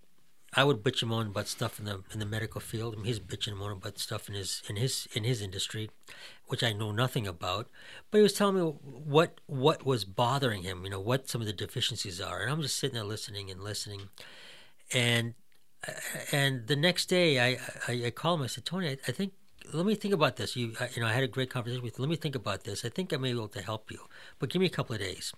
[0.53, 2.93] I would bitch and moan about stuff in the in the medical field.
[2.93, 5.89] I mean, he's bitching and moaning about stuff in his in his in his industry,
[6.47, 7.67] which I know nothing about.
[8.11, 10.84] But he was telling me what what was bothering him.
[10.84, 13.63] You know what some of the deficiencies are, and I'm just sitting there listening and
[13.63, 14.09] listening,
[14.93, 15.34] and
[16.32, 18.43] and the next day I I, I called him.
[18.45, 19.34] I said, Tony, I, I think
[19.73, 20.55] let me think about this.
[20.55, 22.01] You I, you know I had a great conversation with you.
[22.01, 22.86] Let me think about this.
[22.86, 23.99] I think I may be able to help you,
[24.39, 25.34] but give me a couple of days.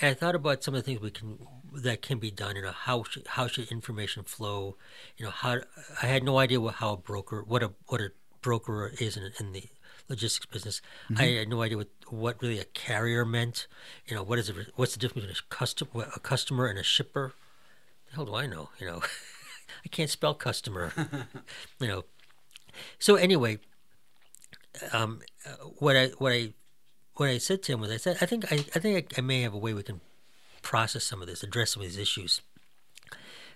[0.00, 1.38] And I thought about some of the things we can
[1.74, 2.56] that can be done.
[2.56, 4.76] You know, how should, how should information flow?
[5.16, 5.60] You know, how
[6.02, 8.10] I had no idea what how a broker what a what a
[8.40, 9.64] broker is in, in the
[10.08, 10.82] logistics business.
[11.10, 11.22] Mm-hmm.
[11.22, 13.66] I had no idea what what really a carrier meant.
[14.06, 14.56] You know, what is it?
[14.76, 17.34] What's the difference between a custom a customer and a shipper?
[18.08, 18.70] The hell do I know?
[18.78, 19.02] You know,
[19.84, 20.92] I can't spell customer.
[21.80, 22.04] you know,
[22.98, 23.58] so anyway,
[24.92, 25.20] um,
[25.78, 26.52] what I what I
[27.14, 29.22] what I said to him was I said I think I, I think I, I
[29.22, 30.00] may have a way we can
[30.62, 32.40] process some of this, address some of these issues.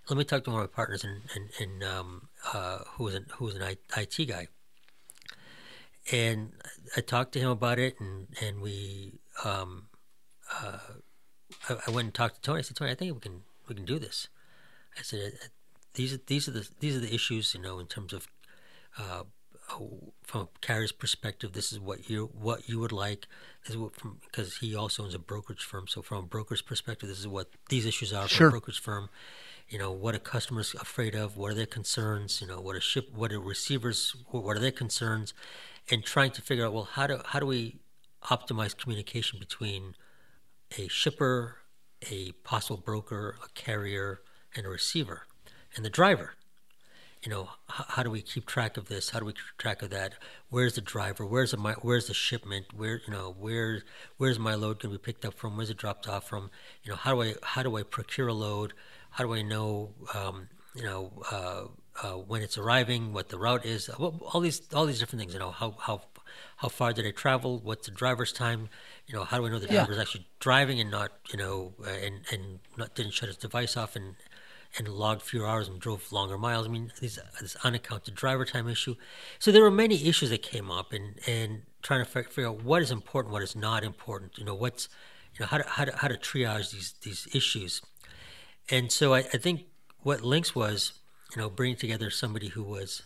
[0.09, 3.15] Let me talk to one of my partners and and, and um, uh, who was
[3.15, 4.49] an who was an IT guy,
[6.13, 6.53] and
[6.97, 9.15] I talked to him about it, and and we
[9.45, 9.89] um,
[10.53, 10.79] uh,
[11.69, 12.59] I, I went and talked to Tony.
[12.59, 14.29] I said, Tony, I think we can we can do this.
[14.99, 15.49] I said, "Uh,
[15.97, 18.29] these are these are the these are the issues, you know, in terms of
[18.99, 19.25] uh,
[19.73, 21.53] oh, from a carrier's perspective.
[21.53, 23.27] This is what you what you would like.
[23.65, 25.87] This is what from because he also owns a brokerage firm.
[25.89, 28.51] So from a broker's perspective, this is what these issues are Sure.
[28.51, 29.09] for a brokerage firm.
[29.69, 31.37] You know, what a customer's afraid of.
[31.37, 32.41] What are their concerns?
[32.41, 35.35] You know, what a ship, what are receivers, what what are their concerns,
[35.91, 37.81] and trying to figure out well how do how do we
[38.25, 39.95] optimize communication between
[40.79, 41.59] a shipper,
[42.11, 44.21] a possible broker, a carrier,
[44.55, 45.27] and a receiver,
[45.77, 46.35] and the driver.
[47.23, 49.11] You know, how, how do we keep track of this?
[49.11, 50.15] How do we keep track of that?
[50.51, 51.27] Where's the driver?
[51.27, 52.67] Where's the my, Where's the shipment?
[52.75, 53.83] Where you know where
[54.17, 55.57] Where's my load going to be picked up from?
[55.57, 56.51] Where's it dropped off from?
[56.85, 58.75] You know, how do I how do I procure a load?
[59.11, 61.65] How do I know um, you know uh,
[62.03, 63.13] uh, when it's arriving?
[63.13, 63.89] What the route is?
[63.89, 65.33] All these all these different things.
[65.33, 66.03] You know, how how
[66.59, 67.59] how far did I travel?
[67.59, 68.69] What's the driver's time?
[69.07, 69.85] You know, how do I know the Yeah.
[69.85, 73.77] driver's actually driving and not you know uh, and and not didn't shut his device
[73.77, 74.17] off and
[74.79, 76.67] and logged fewer hours and drove longer miles.
[76.67, 78.97] I mean, these, this unaccounted driver time issue.
[79.39, 82.83] So there were many issues that came up, and and trying to figure out what
[82.83, 84.39] is important, what is not important.
[84.39, 84.89] You know, what's
[85.35, 87.83] you know how to how to, how to triage these these issues.
[88.71, 89.63] And so I, I think
[90.03, 90.93] what Links was,
[91.35, 93.03] you know, bringing together somebody who was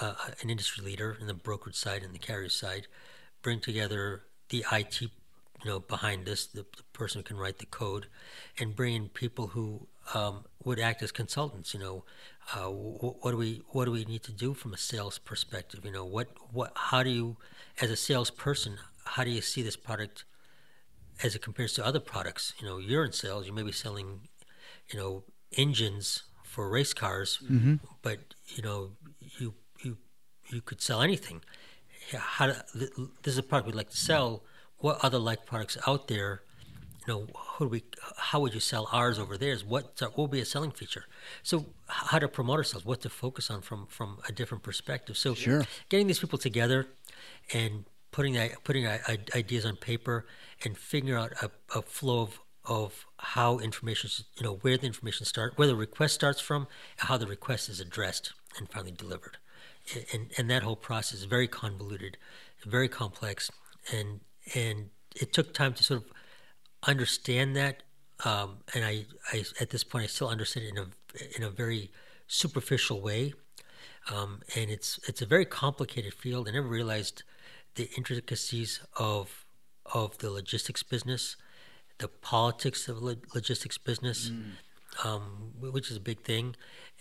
[0.00, 2.86] uh, an industry leader in the brokerage side and the carrier side,
[3.42, 5.10] bring together the IT,
[5.64, 8.06] you know, behind this, the, the person who can write the code,
[8.58, 11.74] and bring in people who um, would act as consultants.
[11.74, 12.04] You know,
[12.54, 15.84] uh, wh- what do we what do we need to do from a sales perspective?
[15.84, 17.36] You know, what what how do you,
[17.80, 20.24] as a salesperson, how do you see this product
[21.22, 22.54] as it compares to other products?
[22.60, 24.20] You know, you're in sales, you may be selling,
[24.92, 25.24] you know,
[25.56, 27.38] engines for race cars,
[28.02, 28.92] but you know,
[29.38, 29.98] you you
[30.50, 31.42] you could sell anything.
[32.16, 32.54] How do,
[33.22, 34.42] this is a product we'd like to sell.
[34.78, 36.42] What other like products out there?
[37.06, 37.82] You know, who do we?
[38.16, 39.64] How would you sell ours over theirs?
[39.64, 41.04] What what will be a selling feature?
[41.42, 42.84] So, how to promote ourselves?
[42.84, 45.16] What to focus on from from a different perspective?
[45.16, 45.64] So, Sure.
[45.88, 46.86] getting these people together
[47.52, 48.86] and putting that, putting
[49.34, 50.26] ideas on paper
[50.64, 55.24] and figuring out a, a flow of, of how information, you know, where the information
[55.26, 56.66] starts, where the request starts from,
[56.98, 59.38] how the request is addressed and finally delivered.
[60.12, 62.18] And, and that whole process is very convoluted,
[62.66, 63.50] very complex,
[63.92, 64.20] and
[64.54, 66.06] and it took time to sort of
[66.86, 67.82] understand that.
[68.24, 71.50] Um, and I, I, at this point, I still understand it in a in a
[71.50, 71.90] very
[72.26, 73.32] superficial way
[74.12, 76.48] um, and it's it's a very complicated field.
[76.48, 77.22] I never realized
[77.74, 79.46] the intricacies of
[79.94, 81.36] of the logistics business,
[81.98, 84.30] the politics of lo- logistics business,
[85.04, 86.56] um, which is a big thing.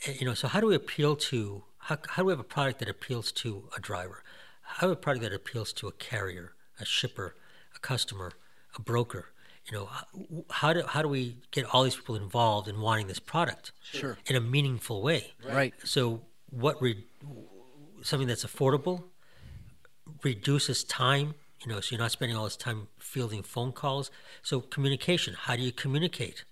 [0.06, 2.44] And, you know, so how do we appeal to how how do we have a
[2.44, 4.24] product that appeals to a driver?
[4.62, 7.36] How do we have a product that appeals to a carrier, a shipper,
[7.76, 8.34] a customer,
[8.76, 9.26] a broker?
[9.70, 9.90] You know,
[10.50, 14.18] how do how do we get all these people involved in wanting this product Sure.
[14.26, 15.34] in a meaningful way?
[15.46, 15.74] Right.
[15.84, 17.06] So what re-
[18.04, 19.04] something that's affordable
[20.24, 21.36] reduces time.
[21.66, 24.12] You know, so you're not spending all this time fielding phone calls.
[24.44, 25.34] So communication.
[25.38, 26.46] How do you communicate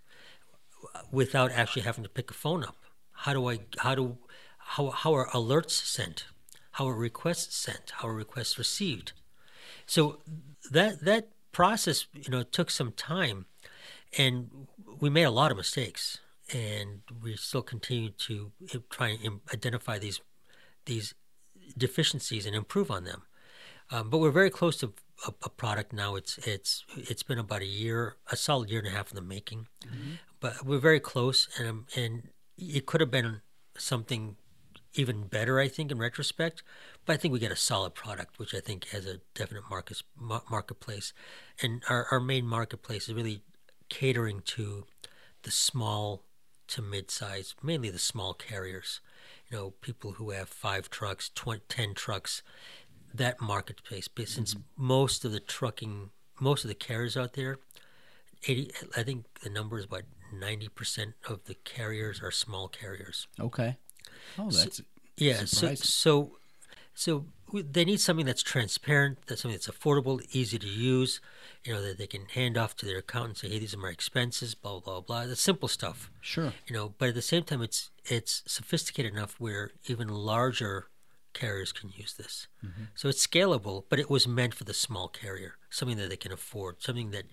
[1.11, 2.75] without actually having to pick a phone up?
[3.13, 3.59] How do I?
[3.77, 4.17] How do?
[4.57, 6.25] How how are alerts sent?
[6.71, 7.91] How are requests sent?
[7.97, 9.13] How are requests received?
[9.85, 10.21] So
[10.71, 13.45] that that process, you know, took some time,
[14.17, 14.67] and
[14.99, 16.19] we made a lot of mistakes,
[16.53, 18.51] and we still continue to
[18.89, 20.19] try and identify these
[20.85, 21.13] these
[21.77, 23.23] deficiencies and improve on them.
[23.91, 24.93] Um, but we're very close to
[25.27, 26.15] a, a product now.
[26.15, 29.21] It's it's it's been about a year, a solid year and a half in the
[29.21, 29.67] making,
[30.39, 33.41] but we're very close, and and it could have been
[33.77, 34.37] something
[34.95, 36.63] even better, I think, in retrospect.
[37.05, 40.01] But I think we get a solid product, which I think has a definite market
[40.19, 41.13] mar- marketplace,
[41.61, 43.41] and our our main marketplace is really
[43.89, 44.85] catering to
[45.43, 46.23] the small
[46.67, 48.99] to mid-size, mainly the small carriers.
[49.49, 52.41] You know, people who have five trucks, 20, 10 trucks,
[53.13, 54.07] that marketplace.
[54.07, 54.87] But since mm-hmm.
[54.87, 57.59] most of the trucking, most of the carriers out there,
[58.47, 63.27] 80, I think the number is about 90% of the carriers are small carriers.
[63.39, 63.77] Okay.
[64.37, 64.81] Oh, that's
[65.17, 65.85] Yeah, so Surprising.
[65.85, 66.37] so
[66.93, 71.21] so they need something that's transparent, that's something that's affordable, easy to use.
[71.63, 73.77] You know that they can hand off to their accountant and say, "Hey, these are
[73.77, 75.25] my expenses." Blah blah blah.
[75.25, 76.09] The simple stuff.
[76.21, 76.53] sure.
[76.67, 80.87] You know, but at the same time, it's it's sophisticated enough where even larger
[81.33, 82.47] carriers can use this.
[82.65, 82.83] Mm-hmm.
[82.95, 86.31] So it's scalable, but it was meant for the small carrier, something that they can
[86.31, 87.25] afford, something that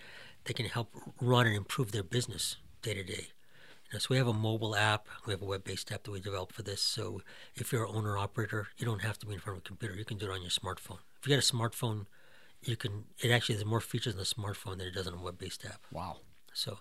[0.45, 3.29] they can help run and improve their business day to day.
[3.93, 6.55] Know, so we have a mobile app, we have a web-based app that we developed
[6.55, 6.81] for this.
[6.81, 7.21] So
[7.55, 9.95] if you're an owner operator, you don't have to be in front of a computer.
[9.95, 10.99] You can do it on your smartphone.
[11.21, 12.07] If you got a smartphone,
[12.63, 13.05] you can.
[13.19, 15.83] It actually has more features on the smartphone than it does on a web-based app.
[15.91, 16.19] Wow.
[16.53, 16.79] So,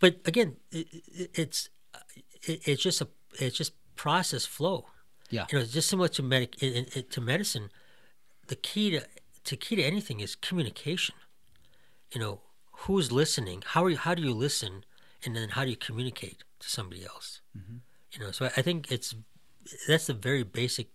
[0.00, 1.68] but again, it, it, it's
[2.42, 3.08] it, it's just a
[3.38, 4.86] it's just process flow.
[5.30, 5.46] Yeah.
[5.50, 7.70] You know, it's just similar to medic to medicine.
[8.48, 9.06] The key to
[9.44, 11.14] to key to anything is communication.
[12.12, 12.40] You know,
[12.72, 13.62] who's listening?
[13.66, 13.96] How are you?
[13.96, 14.84] How do you listen?
[15.24, 17.40] And then how do you communicate to somebody else?
[18.12, 19.14] You know, so I, I think it's
[19.88, 20.88] that's a very basic,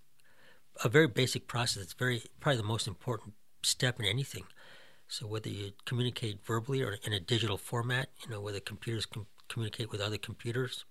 [0.84, 1.84] a very basic process.
[1.84, 4.44] It's very probably the most important step in anything.
[5.08, 9.26] So whether you communicate verbally or in a digital format, you know, whether computers can
[9.50, 10.86] communicate with other computers,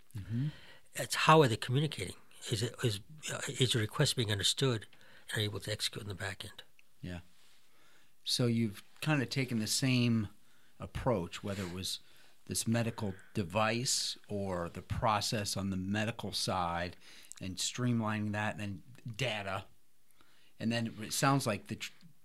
[0.94, 2.16] it's how are they communicating?
[2.50, 3.00] Is it is
[3.32, 4.86] uh, is your request being understood
[5.30, 6.62] and are you able to execute in the back end?
[7.00, 7.20] Yeah.
[8.24, 10.28] So you've kind of taken the same
[10.78, 12.00] approach, whether it was
[12.50, 16.96] this medical device or the process on the medical side,
[17.40, 18.80] and streamlining that, and
[19.16, 19.64] data,
[20.58, 21.78] and then it sounds like the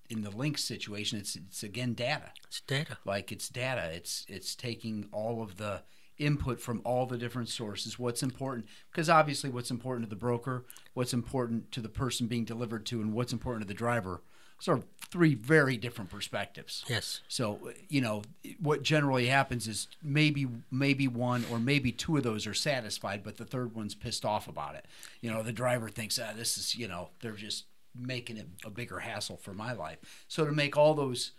[0.10, 2.32] in the link situation, it's it's again data.
[2.46, 2.98] It's data.
[3.06, 3.90] Like it's data.
[3.94, 5.82] It's it's taking all of the
[6.18, 7.98] input from all the different sources.
[7.98, 12.46] What's important because obviously what's important to the broker, what's important to the person being
[12.46, 14.22] delivered to, and what's important to the driver.
[14.60, 16.84] Those are three very different perspectives.
[16.88, 17.22] Yes.
[17.28, 18.24] So you know
[18.60, 23.38] what generally happens is maybe maybe one or maybe two of those are satisfied, but
[23.38, 24.86] the third one's pissed off about it.
[25.22, 27.66] You know, the driver thinks, ah, this is you know they're just
[27.98, 30.26] making it a bigger hassle for my life.
[30.28, 31.32] So to make all those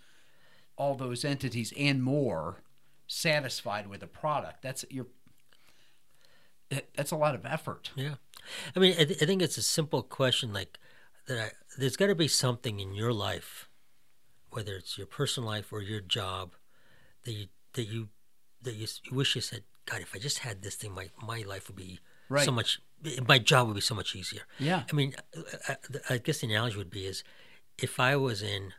[0.77, 2.63] all those entities and more
[3.07, 5.07] satisfied with a product, that's your
[6.97, 7.91] that's a lot of effort.
[7.95, 8.15] Yeah,
[8.75, 10.79] I mean, I, th- I think it's a simple question like
[11.27, 11.39] that.
[11.39, 13.69] I, there's got to be something in your life,
[14.51, 16.55] whether it's your personal life or your job,
[17.25, 18.09] that you that you
[18.63, 21.43] that you, you wish you said, God, if I just had this thing, my my
[21.47, 22.01] life would be
[22.45, 22.81] so much.
[23.29, 24.43] My job would be so much easier.
[24.59, 24.85] Yeah.
[24.91, 25.15] I mean,
[25.69, 25.73] I,
[26.09, 27.23] I- I guess the analogy would be is
[27.79, 28.73] if I was in.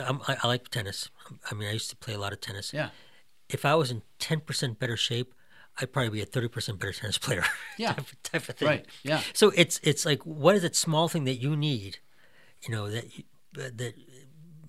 [0.00, 1.10] I'm, I, I like tennis.
[1.50, 2.90] I mean, I used to play a lot of tennis Yeah.
[3.48, 5.34] if I was in ten percent better shape,
[5.80, 7.44] I'd probably be a thirty percent better tennis player.
[7.78, 7.94] Yeah.
[7.94, 8.68] type, type of thing.
[8.68, 8.86] Right.
[9.02, 9.20] Yeah.
[9.32, 11.98] So it's it's like what is that small thing that you need,
[12.62, 13.04] you know that
[13.52, 13.94] that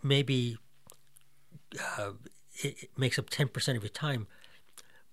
[0.01, 0.57] maybe
[1.97, 2.11] uh,
[2.63, 4.27] it, it makes up ten percent of your time,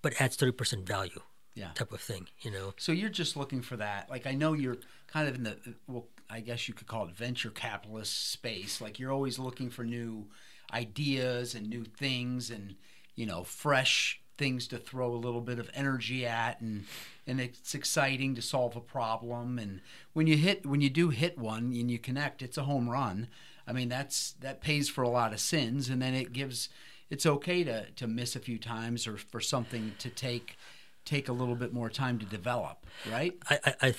[0.00, 1.20] but adds thirty percent value.
[1.54, 1.68] Yeah.
[1.74, 2.72] Type of thing, you know.
[2.78, 4.08] So you're just looking for that.
[4.08, 7.14] Like I know you're kind of in the well, I guess you could call it
[7.14, 8.80] venture capitalist space.
[8.80, 10.28] Like you're always looking for new
[10.72, 12.74] ideas and new things and
[13.14, 16.84] you know fresh things to throw a little bit of energy at and
[17.26, 19.80] and it's exciting to solve a problem and
[20.12, 23.28] when you hit when you do hit one and you connect it's a home run
[23.66, 26.68] i mean that's that pays for a lot of sins and then it gives
[27.10, 30.56] it's okay to to miss a few times or for something to take
[31.04, 33.34] take a little bit more time to develop, right?
[33.50, 33.94] I I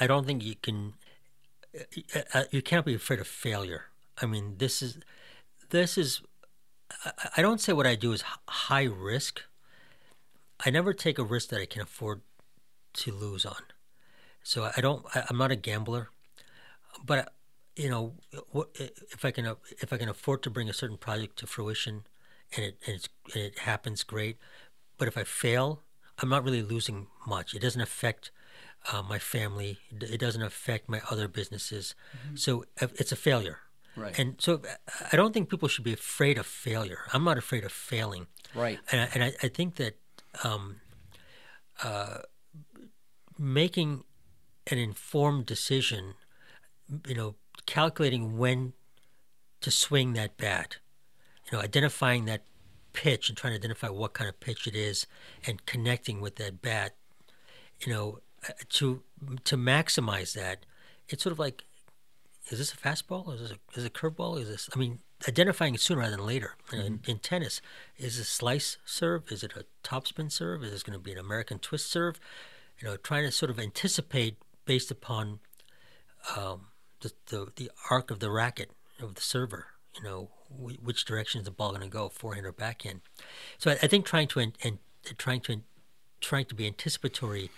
[0.00, 0.94] I, don't think you can.
[2.34, 3.84] uh, You can't be afraid of failure.
[4.20, 4.98] I mean, this is
[5.70, 6.22] this is.
[7.36, 9.42] I don't say what I do is high risk.
[10.64, 12.22] I never take a risk that I can afford
[12.94, 13.62] to lose on.
[14.42, 15.04] So I don't.
[15.14, 16.08] I, I'm not a gambler,
[17.04, 17.32] but
[17.76, 18.14] you know,
[18.50, 22.04] what, if I can if I can afford to bring a certain project to fruition,
[22.56, 24.38] and it and, it's, and it happens, great.
[24.98, 25.82] But if I fail,
[26.18, 27.54] I'm not really losing much.
[27.54, 28.30] It doesn't affect
[28.92, 29.78] uh, my family.
[29.90, 31.94] It doesn't affect my other businesses.
[32.34, 33.58] So it's a failure.
[33.96, 34.18] Right.
[34.18, 34.62] And so
[35.12, 37.00] I don't think people should be afraid of failure.
[37.12, 38.26] I'm not afraid of failing.
[38.54, 38.78] Right.
[38.92, 39.98] And I, and I, I think that
[40.44, 40.80] um,
[41.82, 42.18] uh,
[43.38, 44.04] making
[44.66, 46.14] an informed decision,
[47.06, 47.34] you know,
[47.66, 48.72] calculating when
[49.60, 50.78] to swing that bat,
[51.46, 52.42] you know, identifying that
[52.92, 55.06] pitch and trying to identify what kind of pitch it is
[55.46, 56.94] and connecting with that bat,
[57.84, 58.18] you know,
[58.68, 59.02] to
[59.44, 60.64] to maximize that,
[61.08, 61.64] it's sort of like,
[62.48, 63.34] is this a fastball?
[63.34, 64.40] Is this a, is a curveball?
[64.40, 64.68] Is this?
[64.74, 66.56] I mean, identifying it sooner rather than later.
[66.72, 67.60] Know, in, in tennis,
[67.98, 69.30] is it a slice serve?
[69.30, 70.62] Is it a topspin serve?
[70.62, 72.20] Is this going to be an American twist serve?
[72.80, 75.40] You know, trying to sort of anticipate based upon
[76.36, 76.66] um,
[77.00, 79.66] the, the the arc of the racket of the server.
[79.96, 83.00] You know, wh- which direction is the ball going to go, forehand or backhand?
[83.58, 84.78] So I, I think trying to and
[85.18, 85.62] trying to
[86.20, 87.50] trying to be anticipatory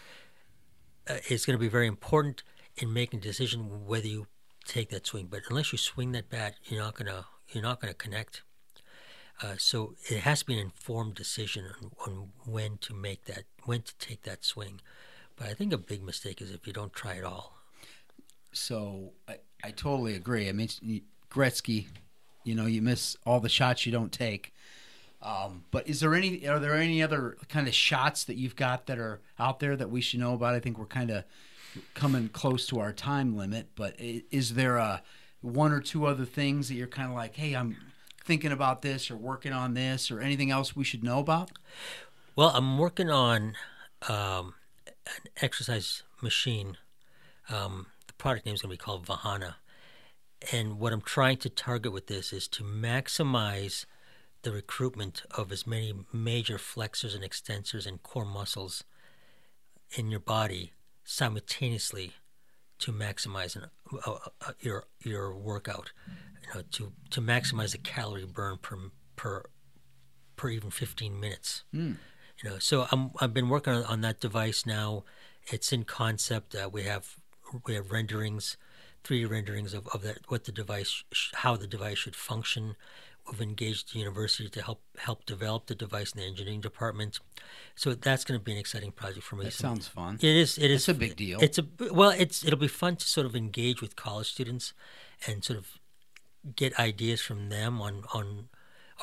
[1.08, 2.42] uh, is going to be very important
[2.76, 4.26] in making a decision whether you
[4.64, 5.26] take that swing.
[5.30, 8.42] But unless you swing that bat, you're not gonna you're not gonna connect.
[9.42, 13.44] Uh, so it has to be an informed decision on, on when to make that
[13.64, 14.80] when to take that swing.
[15.36, 17.58] But I think a big mistake is if you don't try at all.
[18.52, 20.48] So I, I totally agree.
[20.48, 20.68] I mean,
[21.30, 21.86] Gretzky,
[22.44, 24.52] you know, you miss all the shots you don't take.
[25.22, 26.46] Um, but is there any?
[26.48, 29.90] Are there any other kind of shots that you've got that are out there that
[29.90, 30.54] we should know about?
[30.54, 31.24] I think we're kind of
[31.94, 33.68] coming close to our time limit.
[33.76, 35.02] But is there a
[35.42, 37.76] one or two other things that you're kind of like, hey, I'm
[38.24, 41.50] thinking about this or working on this or anything else we should know about?
[42.36, 43.54] Well, I'm working on
[44.08, 44.54] um,
[45.06, 46.78] an exercise machine.
[47.50, 49.56] Um, the product name is going to be called Vahana.
[50.52, 53.84] And what I'm trying to target with this is to maximize
[54.42, 58.82] the recruitment of as many major flexors and extensors and core muscles
[59.96, 60.72] in your body
[61.04, 62.12] simultaneously
[62.82, 63.66] to maximize an,
[64.06, 65.92] uh, uh, your your workout.
[66.42, 68.76] You know, to to maximize the calorie burn per
[69.16, 69.44] per
[70.36, 71.64] per even 15 minutes.
[72.42, 75.04] You know, so I'm I've been working on, on that device now.
[75.46, 76.54] It's in concept.
[76.54, 77.16] Uh, we have
[77.66, 78.56] we have renderings,
[79.04, 82.76] 3D renderings of, of that what the device sh- how the device should function.
[83.30, 87.20] We've engaged the university to help help develop the device in the engineering department.
[87.76, 89.44] So that's going to be an exciting project for me.
[89.44, 90.16] That sounds fun.
[90.16, 90.58] it is.
[90.58, 91.38] It is It's a big deal.
[91.40, 92.10] It's a well.
[92.10, 94.74] It's it'll be fun to sort of engage with college students
[95.26, 95.78] and sort of
[96.56, 98.48] get ideas from them on on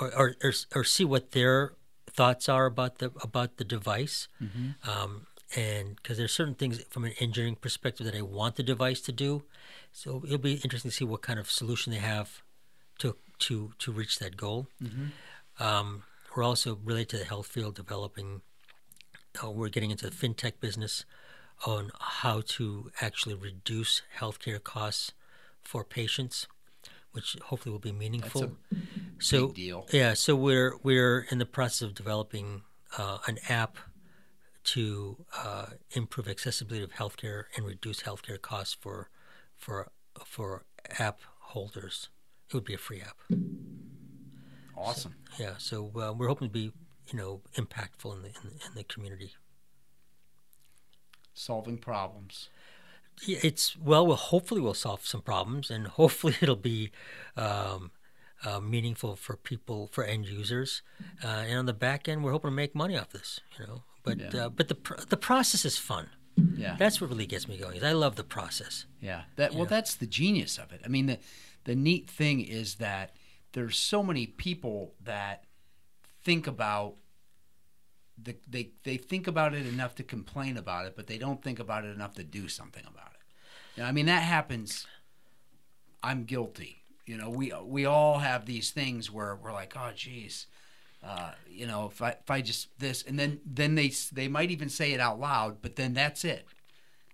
[0.02, 1.74] or or, or, or see what their
[2.10, 4.28] thoughts are about the about the device.
[4.42, 4.90] Mm-hmm.
[4.90, 9.02] Um, and because there's certain things from an engineering perspective that I want the device
[9.02, 9.44] to do,
[9.92, 12.44] so it'll be interesting to see what kind of solution they have
[13.40, 14.68] to to reach that goal.
[15.60, 16.04] Um,
[16.36, 18.42] we're also related to the health field, developing.
[19.44, 21.06] Uh, we're getting into the fintech business
[21.66, 25.14] on how to actually reduce healthcare costs
[25.62, 26.48] for patients,
[27.12, 28.54] which hopefully will be meaningful.
[29.20, 29.88] so big deal.
[29.92, 32.62] yeah, so we're we're in the process of developing
[32.98, 33.78] uh, an app
[34.64, 39.10] to uh, improve accessibility of healthcare and reduce healthcare costs for
[39.56, 39.90] for
[40.26, 40.64] for
[40.98, 42.10] app holders.
[42.50, 43.18] It would be a free app.
[44.76, 45.16] Awesome.
[45.38, 46.72] Yeah, so uh, we're hoping to be
[47.12, 49.34] you know impactful in the in, the- in the community.
[51.34, 52.50] Solving problems.
[53.26, 56.92] Yeah, it's well, we'll hopefully we'll solve some problems, and hopefully it'll be
[57.38, 57.92] um,
[58.46, 60.82] uh, meaningful for people, for end users,
[61.24, 63.40] uh, and on the back end, we're hoping to make money off this.
[63.60, 64.46] You know, but Yeah.
[64.46, 66.10] uh, but the pr- the process is fun.
[66.56, 66.78] Yeah.
[66.80, 67.76] That's what really gets me going.
[67.78, 68.86] Is I love the process.
[69.02, 69.24] Yeah.
[69.36, 70.82] That well that's the genius of it.
[70.86, 71.20] I mean the
[71.64, 73.16] the neat thing is that
[73.54, 75.46] there's so many people that
[76.24, 76.96] think about
[78.22, 81.60] the, they they think about it enough to complain about it, but they don't think
[81.60, 83.80] about it enough to do something about it.
[83.80, 84.86] Know, I mean that happens
[86.04, 86.84] I'm guilty.
[87.06, 90.48] You know, we we all have these things where we're like, "Oh geez,
[91.04, 94.52] uh, you know, if I if I just this," and then then they they might
[94.52, 96.46] even say it out loud, but then that's it.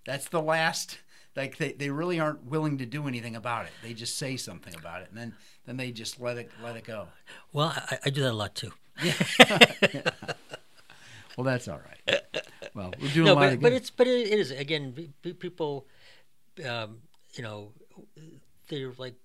[0.05, 0.99] That's the last.
[1.35, 3.71] Like they, they really aren't willing to do anything about it.
[3.83, 5.33] They just say something about it, and then
[5.65, 7.07] then they just let it let it go.
[7.51, 8.71] Well, I, I do that a lot too.
[11.37, 12.21] Well, that's all right.
[12.73, 14.93] Well, we're doing no, a lot but, of but it's but it is again.
[14.93, 15.85] pe- pe- People,
[16.65, 16.99] um,
[17.33, 17.73] you know,
[18.69, 19.15] they're like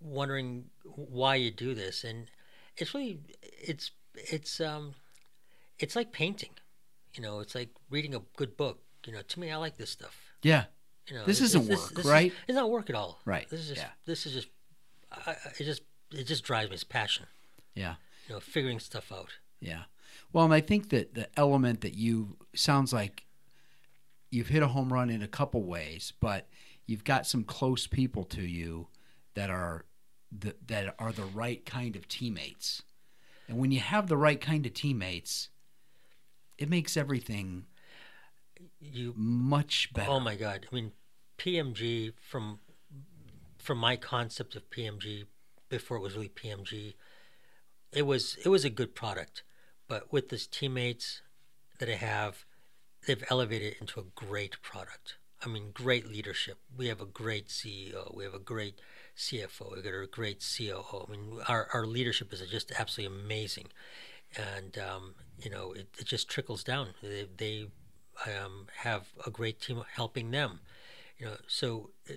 [0.00, 2.30] wondering why you do this, and
[2.76, 4.94] it's really it's it's um
[5.78, 6.50] it's like painting.
[7.14, 8.80] You know, it's like reading a good book.
[9.06, 10.32] You know, to me, I like this stuff.
[10.42, 10.64] yeah,
[11.08, 12.32] You know, This isn't it's- work, this is- right?
[12.46, 13.20] it's not work at all.
[13.24, 13.90] Right, This is just yeah.
[14.04, 14.48] this is just
[15.10, 15.82] I- it just
[16.12, 16.74] it just drives me.
[16.74, 17.26] It's passion.
[17.74, 17.96] yeah,
[18.28, 19.30] You know, figuring stuff out.
[19.60, 19.84] yeah.
[20.32, 23.26] Well, and I think that the element that you sounds like
[24.30, 26.48] you've hit a home run in a couple ways, but
[26.86, 28.88] you've got some close people to you
[29.34, 29.86] that are
[30.30, 32.82] the, that are the right kind of teammates.
[33.48, 35.48] And when you have the right kind of teammates,
[36.58, 37.64] it makes everything
[38.80, 40.10] You much better.
[40.10, 40.66] Oh my god!
[40.70, 40.92] I mean,
[41.38, 42.60] PMG from
[43.58, 45.24] from my concept of PMG
[45.68, 46.94] before it was really PMG,
[47.92, 49.42] it was it was a good product,
[49.86, 51.22] but with this teammates
[51.78, 52.44] that I have,
[53.06, 55.16] they've elevated it into a great product.
[55.44, 56.58] I mean, great leadership.
[56.76, 58.14] We have a great CEO.
[58.14, 58.80] We have a great
[59.16, 59.76] CFO.
[59.76, 61.06] We got a great COO.
[61.06, 63.68] I mean, our our leadership is just absolutely amazing,
[64.36, 66.88] and um, you know, it, it just trickles down.
[67.02, 67.66] They, they
[68.26, 70.60] um, have a great team helping them.
[71.18, 72.14] You know, so uh,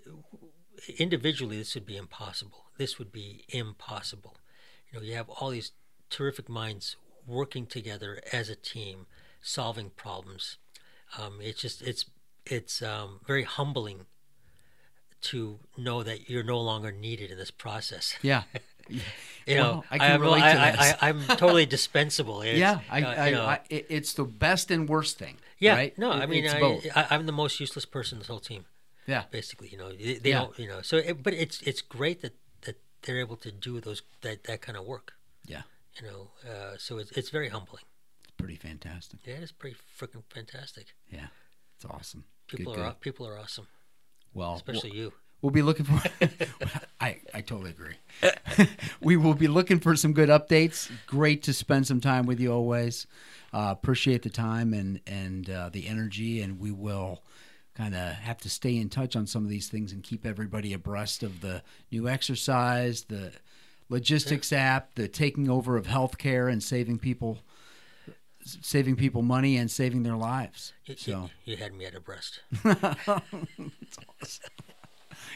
[0.97, 2.65] individually this would be impossible.
[2.77, 4.37] This would be impossible.
[4.91, 5.71] You know, you have all these
[6.09, 9.07] terrific minds working together as a team,
[9.41, 10.57] solving problems.
[11.17, 12.05] Um, it's just it's
[12.45, 14.05] it's um, very humbling
[15.21, 18.15] to know that you're no longer needed in this process.
[18.21, 18.43] yeah.
[19.47, 20.93] You know, Well, I can I'm, relate I, to this.
[21.01, 22.41] I, I'm totally dispensable.
[22.41, 25.37] It's, yeah, I, uh, I, you know, I, it's the best and worst thing.
[25.59, 25.97] yeah, right?
[25.97, 26.85] no, I mean, it's I, both.
[26.95, 28.65] I, I'm the most useless person in this whole team.
[29.07, 30.39] Yeah, basically you know they, they Yeah.
[30.41, 33.79] don't you know so it, but it's it's great that that they're able to do
[33.81, 35.13] those that that kind of work
[35.45, 35.63] yeah,
[35.99, 37.83] you know uh, so it's it's very humbling
[38.23, 39.19] it's pretty fantastic.
[39.25, 41.27] yeah it's pretty freaking fantastic Yeah,
[41.75, 42.25] it's awesome.
[42.47, 43.01] people good, are good.
[43.01, 43.67] people are awesome
[44.33, 45.11] well, especially you
[45.41, 45.99] we'll be looking for.
[47.01, 47.95] I I totally agree.
[49.01, 50.89] we will be looking for some good updates.
[51.07, 53.07] Great to spend some time with you always.
[53.51, 57.23] Uh, appreciate the time and and uh, the energy, and we will
[57.73, 60.73] kind of have to stay in touch on some of these things and keep everybody
[60.73, 63.31] abreast of the new exercise, the
[63.89, 67.39] logistics app, the taking over of healthcare and saving people
[68.43, 70.73] saving people money and saving their lives.
[70.85, 72.41] You, So you, you had me at abreast.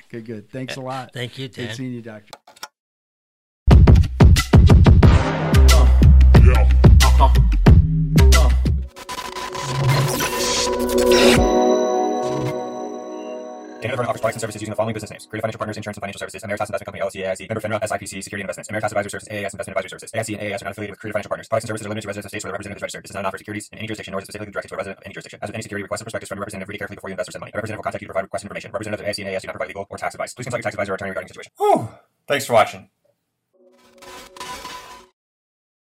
[0.10, 0.50] good, good.
[0.52, 1.14] Thanks a eh, lot.
[1.14, 1.76] Thank you, Good Dan.
[1.76, 2.32] seeing you, doctor.
[6.44, 6.70] Yeah.
[7.04, 7.30] Uh-huh.
[8.34, 8.50] Uh-huh.
[13.86, 15.98] Dana Vernon offers products and services using the following business names: Creative Financial Partners, Insurance
[15.98, 19.12] and Financial Services, Ameritas Investment Company LLC AIC, member FINRA, SIPC, Security Investments, Ameritas Advisory
[19.14, 20.10] Services, AAS Investment Advisory Services.
[20.10, 21.48] AIC and AAS are not affiliated with Creative Financial Partners.
[21.48, 23.04] Products and services are limited to residents of states where the representative is registered.
[23.06, 24.70] This is not an offer of securities in any jurisdiction, nor is it specifically directed
[24.74, 25.40] to a resident of any jurisdiction.
[25.46, 27.30] As with any security request and prospectus from a representative, read carefully before you invest
[27.30, 27.54] or send money.
[27.54, 28.74] A representative will contact you to provide requested information.
[28.74, 30.34] Representatives of AIC and AAS do not provide legal or tax advice.
[30.34, 31.54] Please consult your tax advisor or attorney regarding the situation.
[31.62, 31.94] Whew.
[32.26, 32.90] Thanks for watching.